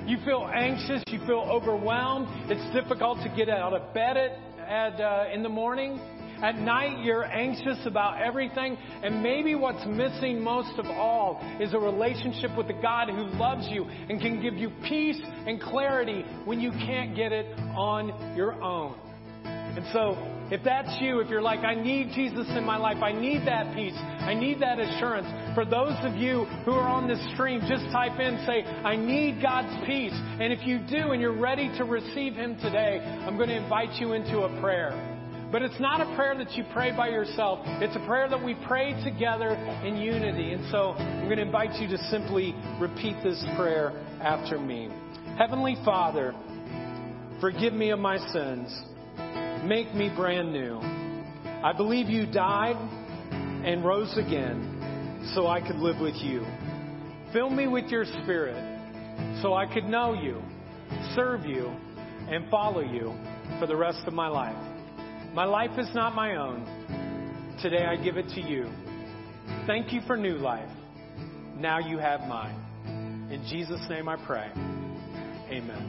You 0.09 0.17
feel 0.26 0.49
anxious, 0.51 1.03
you 1.07 1.19
feel 1.28 1.47
overwhelmed, 1.47 2.28
it's 2.49 2.74
difficult 2.74 3.19
to 3.19 3.30
get 3.38 3.49
out 3.49 3.74
of 3.74 3.93
bed 3.93 4.17
at, 4.17 4.32
at, 4.67 4.99
uh, 4.99 5.26
in 5.32 5.43
the 5.43 5.49
morning. 5.49 5.99
At 6.41 6.57
night, 6.57 7.03
you're 7.03 7.23
anxious 7.23 7.77
about 7.85 8.19
everything, 8.19 8.75
and 9.03 9.21
maybe 9.21 9.53
what's 9.53 9.85
missing 9.85 10.41
most 10.41 10.79
of 10.79 10.87
all 10.87 11.39
is 11.59 11.73
a 11.73 11.79
relationship 11.79 12.57
with 12.57 12.67
the 12.67 12.73
God 12.81 13.09
who 13.09 13.25
loves 13.37 13.67
you 13.69 13.83
and 13.83 14.19
can 14.19 14.41
give 14.41 14.55
you 14.55 14.71
peace 14.87 15.21
and 15.23 15.61
clarity 15.61 16.25
when 16.45 16.59
you 16.59 16.71
can't 16.71 17.15
get 17.15 17.31
it 17.31 17.45
on 17.77 18.35
your 18.35 18.53
own. 18.61 18.97
And 19.43 19.85
so, 19.93 20.17
if 20.51 20.63
that's 20.65 20.99
you, 20.99 21.19
if 21.19 21.29
you're 21.29 21.43
like, 21.43 21.59
I 21.59 21.75
need 21.75 22.11
Jesus 22.13 22.47
in 22.57 22.65
my 22.65 22.75
life, 22.75 22.97
I 23.03 23.13
need 23.13 23.47
that 23.47 23.73
peace, 23.75 23.95
I 23.95 24.33
need 24.33 24.59
that 24.61 24.79
assurance. 24.79 25.27
For 25.55 25.63
those 25.63 25.95
of 26.01 26.15
you 26.15 26.45
who 26.65 26.71
are 26.71 26.89
on 26.89 27.07
this 27.07 27.21
stream, 27.33 27.61
just 27.69 27.85
type 27.91 28.19
in, 28.19 28.43
say, 28.47 28.63
I 28.63 28.95
need 28.95 29.41
God's 29.41 29.85
peace. 29.85 30.11
And 30.13 30.51
if 30.51 30.65
you 30.65 30.79
do 30.79 31.11
and 31.11 31.21
you're 31.21 31.39
ready 31.39 31.69
to 31.77 31.85
receive 31.85 32.33
Him 32.33 32.57
today, 32.57 32.99
I'm 32.99 33.37
going 33.37 33.49
to 33.49 33.55
invite 33.55 33.93
you 34.01 34.13
into 34.13 34.39
a 34.39 34.59
prayer. 34.59 35.11
But 35.51 35.61
it's 35.63 35.79
not 35.79 35.99
a 35.99 36.15
prayer 36.15 36.35
that 36.37 36.53
you 36.53 36.63
pray 36.71 36.95
by 36.95 37.09
yourself. 37.09 37.59
It's 37.65 37.95
a 37.95 38.05
prayer 38.07 38.29
that 38.29 38.41
we 38.41 38.55
pray 38.67 38.93
together 39.03 39.49
in 39.83 39.97
unity. 39.97 40.53
And 40.53 40.71
so 40.71 40.91
I'm 40.91 41.25
going 41.25 41.37
to 41.37 41.41
invite 41.41 41.79
you 41.81 41.89
to 41.89 41.97
simply 42.05 42.55
repeat 42.79 43.17
this 43.21 43.43
prayer 43.57 43.91
after 44.21 44.57
me. 44.57 44.89
Heavenly 45.37 45.75
Father, 45.83 46.33
forgive 47.41 47.73
me 47.73 47.89
of 47.89 47.99
my 47.99 48.17
sins. 48.31 48.81
Make 49.65 49.93
me 49.93 50.09
brand 50.15 50.53
new. 50.53 50.79
I 51.63 51.73
believe 51.75 52.09
you 52.09 52.25
died 52.25 52.77
and 53.65 53.83
rose 53.83 54.17
again 54.17 55.29
so 55.35 55.47
I 55.47 55.59
could 55.59 55.75
live 55.75 55.99
with 55.99 56.15
you. 56.15 56.45
Fill 57.33 57.49
me 57.49 57.67
with 57.67 57.85
your 57.85 58.05
spirit 58.05 58.55
so 59.41 59.53
I 59.53 59.71
could 59.71 59.85
know 59.85 60.13
you, 60.13 60.41
serve 61.13 61.45
you, 61.45 61.67
and 62.29 62.49
follow 62.49 62.81
you 62.81 63.13
for 63.59 63.67
the 63.67 63.75
rest 63.75 64.01
of 64.07 64.13
my 64.13 64.27
life. 64.27 64.70
My 65.34 65.45
life 65.45 65.79
is 65.79 65.88
not 65.95 66.13
my 66.13 66.36
own. 66.36 66.65
Today 67.61 67.86
I 67.86 67.95
give 67.95 68.17
it 68.17 68.27
to 68.36 68.41
you. 68.41 68.69
Thank 69.65 69.93
you 69.93 70.01
for 70.05 70.17
new 70.17 70.36
life. 70.36 70.69
Now 71.55 71.79
you 71.79 71.99
have 71.99 72.21
mine. 72.27 73.29
In 73.32 73.41
Jesus' 73.49 73.79
name 73.89 74.09
I 74.09 74.17
pray. 74.17 74.51
Amen. 75.49 75.88